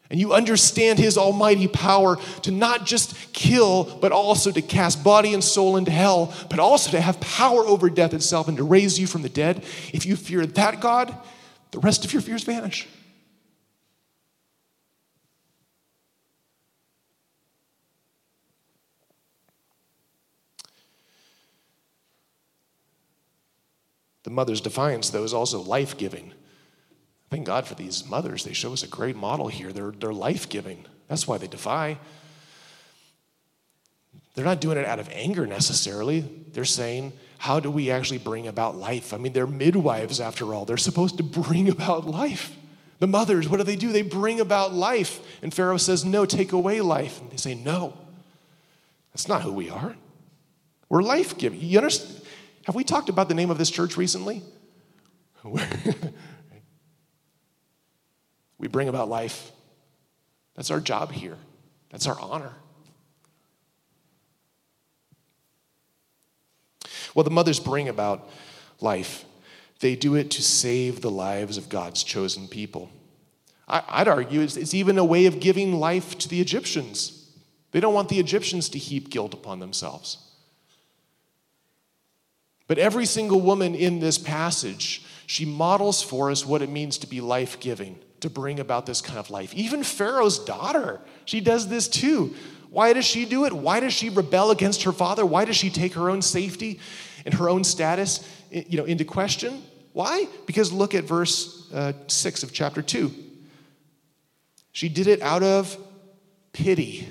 and 0.10 0.20
you 0.20 0.34
understand 0.34 1.00
his 1.00 1.18
almighty 1.18 1.70
power 1.70 2.18
to 2.42 2.52
not 2.52 2.86
just 2.86 3.32
kill, 3.32 3.86
but 4.02 4.12
also 4.12 4.52
to 4.52 4.62
cast 4.62 5.02
body 5.02 5.34
and 5.34 5.42
soul 5.42 5.78
into 5.78 5.92
hell, 5.92 6.34
but 6.50 6.60
also 6.60 6.92
to 6.92 7.00
have 7.00 7.22
power 7.22 7.66
over 7.66 7.90
death 7.90 8.14
itself 8.14 8.50
and 8.50 8.58
to 8.58 8.66
raise 8.66 9.00
you 9.00 9.08
from 9.08 9.22
the 9.22 9.30
dead, 9.30 9.64
if 9.94 10.06
you 10.06 10.18
fear 10.18 10.46
that 10.46 10.82
God, 10.82 11.16
the 11.72 11.80
rest 11.80 12.04
of 12.04 12.12
your 12.12 12.22
fears 12.22 12.44
vanish. 12.44 12.86
The 24.26 24.32
mother's 24.32 24.60
defiance, 24.60 25.12
though, 25.12 25.24
is 25.24 25.36
also 25.36 25.62
life 25.62 25.98
giving. 25.98 26.34
Thank 27.30 27.46
God 27.46 27.68
for 27.68 27.76
these 27.76 28.10
mothers. 28.10 28.44
They 28.44 28.54
show 28.54 28.74
us 28.74 28.82
a 28.82 28.88
great 28.88 29.16
model 29.16 29.48
here. 29.50 29.72
They're, 29.72 29.92
they're 29.92 30.14
life 30.14 30.50
giving. 30.50 30.84
That's 31.08 31.28
why 31.28 31.38
they 31.38 31.46
defy. 31.46 32.00
They're 34.34 34.44
not 34.44 34.62
doing 34.62 34.80
it 34.80 34.86
out 34.86 34.98
of 34.98 35.10
anger 35.12 35.46
necessarily. 35.46 36.22
They're 36.54 36.66
saying, 36.66 37.14
how 37.38 37.60
do 37.60 37.70
we 37.70 37.92
actually 37.92 38.18
bring 38.18 38.48
about 38.48 38.76
life? 38.76 39.14
I 39.14 39.18
mean, 39.18 39.32
they're 39.32 39.46
midwives 39.46 40.20
after 40.20 40.56
all. 40.56 40.66
They're 40.66 40.78
supposed 40.78 41.18
to 41.18 41.24
bring 41.24 41.70
about 41.70 42.08
life. 42.08 42.58
The 42.98 43.08
mothers, 43.08 43.48
what 43.48 43.58
do 43.58 43.64
they 43.64 43.76
do? 43.76 43.92
They 43.92 44.02
bring 44.02 44.40
about 44.40 44.74
life. 44.74 45.20
And 45.44 45.54
Pharaoh 45.54 45.78
says, 45.78 46.04
no, 46.04 46.26
take 46.26 46.52
away 46.52 46.82
life. 46.82 47.22
And 47.22 47.30
they 47.30 47.38
say, 47.38 47.54
no. 47.54 47.96
That's 49.14 49.28
not 49.28 49.44
who 49.44 49.52
we 49.52 49.70
are. 49.70 49.96
We're 50.90 51.04
life 51.04 51.38
giving. 51.38 51.62
You 51.62 51.78
understand? 51.78 52.25
Have 52.66 52.76
we 52.76 52.84
talked 52.84 53.10
about 53.10 53.30
the 53.30 53.36
name 53.36 53.52
of 53.52 53.58
this 53.58 53.70
church 53.70 53.96
recently? 53.96 54.42
we 58.58 58.68
bring 58.68 58.88
about 58.90 59.08
life. 59.08 59.52
That's 60.56 60.72
our 60.72 60.80
job 60.80 61.12
here, 61.12 61.38
that's 61.90 62.08
our 62.08 62.20
honor. 62.20 62.54
Well, 67.14 67.24
the 67.24 67.30
mothers 67.30 67.60
bring 67.60 67.88
about 67.88 68.30
life. 68.82 69.26
They 69.80 69.96
do 69.96 70.16
it 70.16 70.32
to 70.32 70.42
save 70.42 71.02
the 71.02 71.12
lives 71.12 71.58
of 71.58 71.70
God's 71.70 72.04
chosen 72.04 72.48
people. 72.48 72.90
I, 73.68 74.00
would 74.00 74.08
argue 74.08 74.42
it's, 74.42 74.58
it's 74.58 74.74
even 74.74 74.98
a 74.98 75.06
way 75.06 75.26
of 75.26 75.40
giving 75.40 75.74
life 75.80 76.18
to 76.20 76.28
the 76.30 76.42
Egyptians. 76.42 77.30
They 77.72 77.80
don't 77.80 77.94
want 77.94 78.10
the 78.10 78.20
Egyptians 78.20 78.70
to 78.70 78.80
heap 78.80 79.10
guilt 79.10 79.34
upon 79.34 79.60
themselves. 79.60 80.25
But 82.68 82.80
every 82.80 83.06
single 83.06 83.42
woman 83.42 83.76
in 83.76 84.00
this 84.00 84.18
passage, 84.18 85.04
she 85.28 85.46
models 85.46 86.02
for 86.02 86.32
us 86.32 86.46
what 86.46 86.62
it 86.62 86.70
means 86.70 86.98
to 87.00 87.08
be 87.08 87.22
life 87.22 87.60
giving, 87.60 88.00
to 88.22 88.30
bring 88.30 88.60
about 88.60 88.86
this 88.86 89.02
kind 89.02 89.20
of 89.20 89.30
life. 89.30 89.54
Even 89.54 89.84
Pharaoh's 89.84 90.40
daughter, 90.40 91.00
she 91.26 91.42
does 91.42 91.68
this 91.68 91.88
too. 91.88 92.36
Why 92.70 92.94
does 92.94 93.06
she 93.06 93.26
do 93.26 93.46
it? 93.46 93.54
Why 93.54 93.80
does 93.80 93.94
she 93.94 94.10
rebel 94.10 94.52
against 94.52 94.84
her 94.84 94.92
father? 94.92 95.26
Why 95.26 95.46
does 95.46 95.56
she 95.56 95.70
take 95.70 95.94
her 95.94 96.10
own 96.10 96.22
safety 96.22 96.80
and 97.24 97.34
her 97.36 97.50
own 97.50 97.64
status 97.64 98.28
you 98.52 98.78
know, 98.78 98.86
into 98.86 99.06
question? 99.06 99.64
Why? 99.94 100.28
Because 100.46 100.74
look 100.74 100.94
at 100.94 101.06
verse 101.06 101.72
uh, 101.72 101.94
6 102.08 102.44
of 102.44 102.52
chapter 102.52 102.82
2. 102.82 103.14
She 104.72 104.90
did 104.90 105.08
it 105.08 105.22
out 105.22 105.42
of 105.42 105.78
pity. 106.52 107.08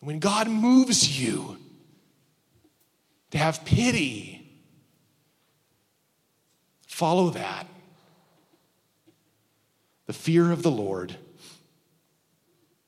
When 0.00 0.18
God 0.18 0.48
moves 0.48 1.18
you, 1.18 1.56
to 3.30 3.38
have 3.38 3.64
pity. 3.64 4.60
Follow 6.86 7.30
that. 7.30 7.66
The 10.06 10.12
fear 10.12 10.52
of 10.52 10.62
the 10.62 10.70
Lord 10.70 11.16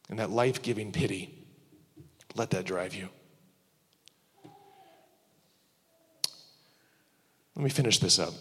and 0.09 0.19
that 0.19 0.31
life 0.31 0.63
giving 0.63 0.93
pity. 0.93 1.35
Let 2.35 2.51
that 2.51 2.65
drive 2.65 2.95
you. 2.95 3.09
Let 7.57 7.65
me 7.65 7.71
finish 7.71 7.99
this 7.99 8.21
up. 8.21 8.35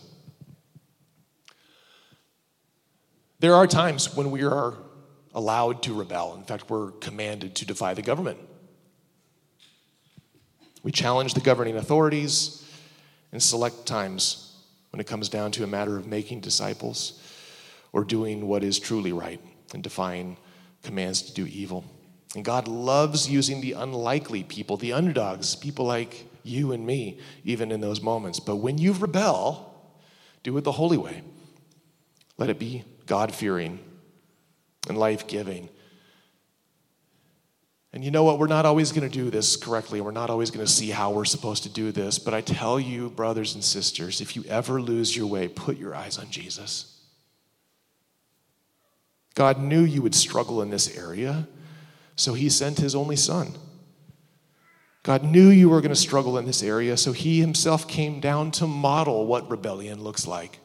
There 3.39 3.55
are 3.55 3.67
times 3.67 4.15
when 4.15 4.31
we 4.31 4.43
are 4.43 4.75
allowed 5.33 5.83
to 5.83 5.93
rebel. 5.93 6.35
In 6.35 6.43
fact, 6.43 6.69
we're 6.69 6.91
commanded 6.91 7.55
to 7.55 7.65
defy 7.65 7.93
the 7.93 8.01
government. 8.01 8.39
We 10.87 10.93
challenge 10.93 11.33
the 11.33 11.41
governing 11.41 11.75
authorities 11.75 12.65
in 13.33 13.41
select 13.41 13.85
times 13.85 14.55
when 14.91 15.01
it 15.01 15.05
comes 15.05 15.27
down 15.27 15.51
to 15.51 15.65
a 15.65 15.67
matter 15.67 15.97
of 15.97 16.07
making 16.07 16.39
disciples 16.39 17.21
or 17.91 18.05
doing 18.05 18.47
what 18.47 18.63
is 18.63 18.79
truly 18.79 19.11
right 19.11 19.41
and 19.73 19.83
defying 19.83 20.37
commands 20.83 21.23
to 21.23 21.33
do 21.33 21.45
evil. 21.45 21.83
And 22.35 22.45
God 22.45 22.69
loves 22.69 23.29
using 23.29 23.59
the 23.59 23.73
unlikely 23.73 24.43
people, 24.43 24.77
the 24.77 24.93
underdogs, 24.93 25.57
people 25.57 25.83
like 25.83 26.25
you 26.43 26.71
and 26.71 26.85
me, 26.85 27.19
even 27.43 27.73
in 27.73 27.81
those 27.81 27.99
moments. 27.99 28.39
But 28.39 28.55
when 28.55 28.77
you 28.77 28.93
rebel, 28.93 29.91
do 30.43 30.55
it 30.55 30.63
the 30.63 30.71
holy 30.71 30.95
way. 30.95 31.21
Let 32.37 32.49
it 32.49 32.59
be 32.59 32.85
God 33.05 33.35
fearing 33.35 33.79
and 34.87 34.97
life 34.97 35.27
giving 35.27 35.67
and 37.93 38.03
you 38.03 38.11
know 38.11 38.23
what? 38.23 38.37
We're 38.37 38.47
not 38.47 38.65
always 38.65 38.91
going 38.91 39.09
to 39.09 39.13
do 39.13 39.29
this 39.29 39.55
correctly. 39.55 40.01
We're 40.01 40.11
not 40.11 40.29
always 40.29 40.51
going 40.51 40.65
to 40.65 40.71
see 40.71 40.89
how 40.89 41.11
we're 41.11 41.25
supposed 41.25 41.63
to 41.63 41.69
do 41.69 41.91
this. 41.91 42.19
But 42.19 42.33
I 42.33 42.41
tell 42.41 42.79
you, 42.79 43.09
brothers 43.09 43.55
and 43.55 43.63
sisters, 43.63 44.19
if 44.19 44.35
you 44.35 44.43
ever 44.49 44.81
lose 44.81 45.15
your 45.15 45.27
way, 45.27 45.47
put 45.47 45.77
your 45.77 45.95
eyes 45.95 46.17
on 46.17 46.29
Jesus. 46.29 47.01
God 49.35 49.59
knew 49.59 49.81
you 49.81 50.01
would 50.01 50.15
struggle 50.15 50.61
in 50.61 50.69
this 50.69 50.97
area, 50.97 51.47
so 52.15 52.33
he 52.33 52.49
sent 52.49 52.79
his 52.79 52.95
only 52.95 53.15
son. 53.15 53.53
God 55.03 55.23
knew 55.23 55.47
you 55.47 55.69
were 55.69 55.79
going 55.79 55.89
to 55.89 55.95
struggle 55.95 56.37
in 56.37 56.45
this 56.45 56.63
area, 56.63 56.97
so 56.97 57.13
he 57.13 57.39
himself 57.39 57.87
came 57.87 58.19
down 58.19 58.51
to 58.51 58.67
model 58.67 59.25
what 59.25 59.49
rebellion 59.49 60.03
looks 60.03 60.27
like. 60.27 60.59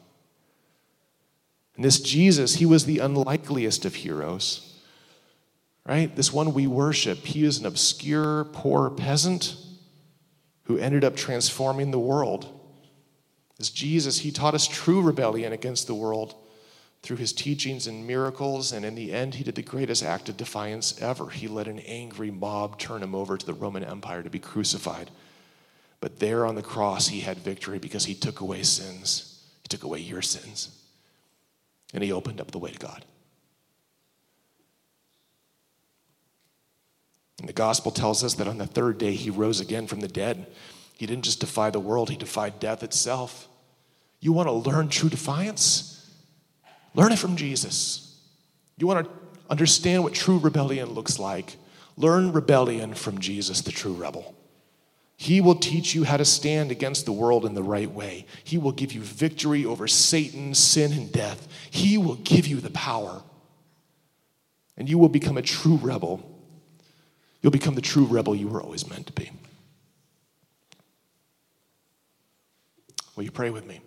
And 1.75 1.85
this 1.85 2.01
Jesus, 2.01 2.55
he 2.55 2.65
was 2.65 2.85
the 2.85 2.99
unlikeliest 2.99 3.85
of 3.85 3.95
heroes 3.95 4.72
right? 5.85 6.15
This 6.15 6.31
one 6.31 6.53
we 6.53 6.67
worship, 6.67 7.19
he 7.19 7.43
is 7.43 7.59
an 7.59 7.65
obscure, 7.65 8.45
poor 8.45 8.89
peasant 8.89 9.55
who 10.63 10.77
ended 10.77 11.03
up 11.03 11.15
transforming 11.15 11.91
the 11.91 11.99
world. 11.99 12.47
As 13.59 13.69
Jesus, 13.69 14.19
he 14.19 14.31
taught 14.31 14.55
us 14.55 14.67
true 14.67 15.01
rebellion 15.01 15.53
against 15.53 15.87
the 15.87 15.93
world 15.93 16.35
through 17.01 17.17
his 17.17 17.33
teachings 17.33 17.85
and 17.85 18.07
miracles, 18.07 18.71
and 18.71 18.85
in 18.85 18.95
the 18.95 19.11
end, 19.11 19.35
he 19.35 19.43
did 19.43 19.55
the 19.55 19.61
greatest 19.61 20.03
act 20.03 20.29
of 20.29 20.37
defiance 20.37 20.99
ever. 21.01 21.29
He 21.29 21.49
let 21.49 21.67
an 21.67 21.79
angry 21.79 22.31
mob 22.31 22.79
turn 22.79 23.03
him 23.03 23.13
over 23.13 23.37
to 23.37 23.45
the 23.45 23.53
Roman 23.53 23.83
Empire 23.83 24.23
to 24.23 24.29
be 24.29 24.39
crucified. 24.39 25.11
But 25.99 26.19
there 26.19 26.45
on 26.45 26.55
the 26.55 26.61
cross, 26.61 27.09
he 27.09 27.19
had 27.19 27.37
victory 27.39 27.77
because 27.77 28.05
he 28.05 28.15
took 28.15 28.39
away 28.39 28.63
sins. 28.63 29.41
He 29.63 29.67
took 29.67 29.83
away 29.83 29.99
your 29.99 30.21
sins. 30.21 30.77
And 31.93 32.03
he 32.03 32.11
opened 32.11 32.39
up 32.39 32.51
the 32.51 32.59
way 32.59 32.71
to 32.71 32.79
God. 32.79 33.05
And 37.43 37.49
the 37.49 37.53
gospel 37.53 37.91
tells 37.91 38.23
us 38.23 38.35
that 38.35 38.47
on 38.47 38.57
the 38.57 38.65
third 38.65 38.97
day 38.97 39.11
he 39.15 39.29
rose 39.29 39.59
again 39.59 39.85
from 39.85 39.99
the 39.99 40.07
dead. 40.07 40.47
He 40.93 41.05
didn't 41.05 41.25
just 41.25 41.41
defy 41.41 41.71
the 41.71 41.79
world, 41.79 42.09
he 42.09 42.15
defied 42.15 42.57
death 42.57 42.83
itself. 42.83 43.49
You 44.21 44.31
want 44.31 44.47
to 44.47 44.53
learn 44.53 44.87
true 44.87 45.09
defiance? 45.09 46.09
Learn 46.93 47.11
it 47.11 47.19
from 47.19 47.35
Jesus. 47.35 48.17
You 48.77 48.87
want 48.87 49.05
to 49.05 49.11
understand 49.49 50.05
what 50.05 50.13
true 50.13 50.37
rebellion 50.37 50.91
looks 50.91 51.19
like? 51.19 51.57
Learn 51.97 52.31
rebellion 52.31 52.93
from 52.93 53.19
Jesus, 53.19 53.59
the 53.59 53.73
true 53.73 53.91
rebel. 53.91 54.35
He 55.17 55.41
will 55.41 55.55
teach 55.55 55.93
you 55.93 56.05
how 56.05 56.15
to 56.15 56.23
stand 56.23 56.71
against 56.71 57.05
the 57.05 57.11
world 57.11 57.43
in 57.43 57.55
the 57.55 57.61
right 57.61 57.91
way. 57.91 58.25
He 58.45 58.57
will 58.57 58.71
give 58.71 58.93
you 58.93 59.01
victory 59.01 59.65
over 59.65 59.85
Satan, 59.89 60.55
sin, 60.55 60.93
and 60.93 61.11
death. 61.11 61.45
He 61.69 61.97
will 61.97 62.15
give 62.15 62.47
you 62.47 62.61
the 62.61 62.69
power. 62.69 63.21
And 64.77 64.87
you 64.87 64.97
will 64.97 65.09
become 65.09 65.35
a 65.35 65.41
true 65.41 65.75
rebel 65.75 66.29
You'll 67.43 67.51
become 67.51 67.75
the 67.75 67.81
true 67.81 68.05
rebel 68.05 68.33
you 68.33 68.47
were 68.47 68.61
always 68.61 68.89
meant 68.89 69.05
to 69.07 69.13
be. 69.13 69.29
Will 73.15 73.23
you 73.25 73.31
pray 73.31 73.49
with 73.49 73.67
me? 73.67 73.81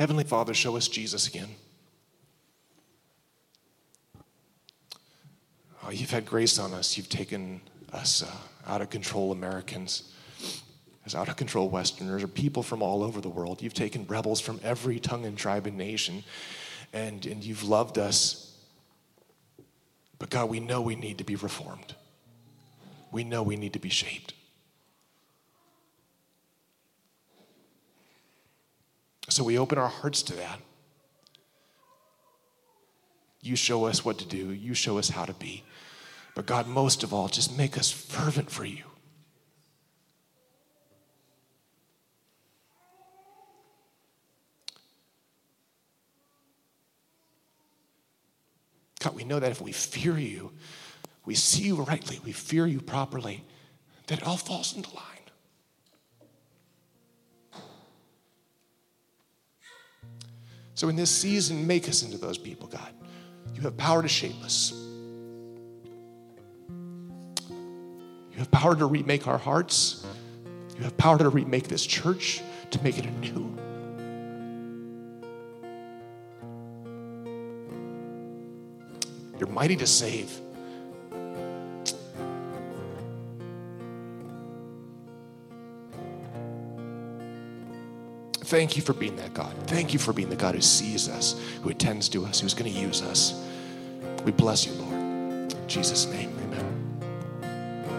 Heavenly 0.00 0.24
Father, 0.24 0.54
show 0.54 0.78
us 0.78 0.88
Jesus 0.88 1.28
again. 1.28 1.50
Oh, 5.84 5.90
you've 5.90 6.10
had 6.10 6.24
grace 6.24 6.58
on 6.58 6.72
us. 6.72 6.96
You've 6.96 7.10
taken 7.10 7.60
us 7.92 8.22
uh, 8.22 8.34
out 8.66 8.80
of 8.80 8.88
control 8.88 9.30
Americans, 9.30 10.10
as 11.04 11.14
out 11.14 11.28
of 11.28 11.36
control 11.36 11.68
Westerners, 11.68 12.22
or 12.22 12.28
people 12.28 12.62
from 12.62 12.82
all 12.82 13.02
over 13.02 13.20
the 13.20 13.28
world. 13.28 13.60
You've 13.60 13.74
taken 13.74 14.06
rebels 14.06 14.40
from 14.40 14.58
every 14.64 14.98
tongue 15.00 15.26
and 15.26 15.36
tribe 15.36 15.66
and 15.66 15.76
nation, 15.76 16.24
and, 16.94 17.26
and 17.26 17.44
you've 17.44 17.64
loved 17.64 17.98
us. 17.98 18.56
But 20.18 20.30
God, 20.30 20.48
we 20.48 20.60
know 20.60 20.80
we 20.80 20.96
need 20.96 21.18
to 21.18 21.24
be 21.24 21.36
reformed. 21.36 21.94
We 23.12 23.22
know 23.22 23.42
we 23.42 23.56
need 23.56 23.74
to 23.74 23.78
be 23.78 23.90
shaped. 23.90 24.32
So 29.28 29.44
we 29.44 29.58
open 29.58 29.78
our 29.78 29.88
hearts 29.88 30.22
to 30.24 30.34
that. 30.34 30.60
You 33.42 33.56
show 33.56 33.84
us 33.84 34.04
what 34.04 34.18
to 34.18 34.26
do, 34.26 34.52
you 34.52 34.74
show 34.74 34.98
us 34.98 35.10
how 35.10 35.24
to 35.24 35.32
be. 35.34 35.64
But 36.34 36.46
God, 36.46 36.66
most 36.66 37.02
of 37.02 37.12
all, 37.12 37.28
just 37.28 37.56
make 37.56 37.78
us 37.78 37.90
fervent 37.90 38.50
for 38.50 38.64
you. 38.64 38.84
God, 49.00 49.14
we 49.14 49.24
know 49.24 49.40
that 49.40 49.50
if 49.50 49.62
we 49.62 49.72
fear 49.72 50.18
you, 50.18 50.52
we 51.24 51.34
see 51.34 51.64
you 51.64 51.76
rightly, 51.82 52.20
we 52.24 52.32
fear 52.32 52.66
you 52.66 52.80
properly, 52.80 53.44
that 54.06 54.18
it 54.18 54.26
all 54.26 54.36
falls 54.36 54.76
into 54.76 54.94
line. 54.94 55.19
So 60.80 60.88
in 60.88 60.96
this 60.96 61.10
season, 61.10 61.66
make 61.66 61.86
us 61.90 62.02
into 62.04 62.16
those 62.16 62.38
people, 62.38 62.66
God. 62.66 62.88
You 63.54 63.60
have 63.60 63.76
power 63.76 64.00
to 64.00 64.08
shape 64.08 64.42
us. 64.42 64.72
You 67.50 68.38
have 68.38 68.50
power 68.50 68.74
to 68.74 68.86
remake 68.86 69.28
our 69.28 69.36
hearts. 69.36 70.06
You 70.78 70.84
have 70.84 70.96
power 70.96 71.18
to 71.18 71.28
remake 71.28 71.68
this 71.68 71.84
church, 71.84 72.40
to 72.70 72.82
make 72.82 72.96
it 72.96 73.04
anew. 73.04 73.54
You're 79.38 79.50
mighty 79.50 79.76
to 79.76 79.86
save. 79.86 80.40
Thank 88.50 88.76
you 88.76 88.82
for 88.82 88.94
being 88.94 89.14
that 89.14 89.32
God. 89.32 89.54
Thank 89.68 89.92
you 89.92 90.00
for 90.00 90.12
being 90.12 90.28
the 90.28 90.34
God 90.34 90.56
who 90.56 90.60
sees 90.60 91.08
us, 91.08 91.40
who 91.62 91.70
attends 91.70 92.08
to 92.08 92.24
us, 92.26 92.40
who's 92.40 92.52
going 92.52 92.68
to 92.68 92.76
use 92.76 93.00
us. 93.00 93.48
We 94.24 94.32
bless 94.32 94.66
you, 94.66 94.72
Lord. 94.72 94.92
In 94.92 95.68
Jesus' 95.68 96.06
name. 96.06 96.39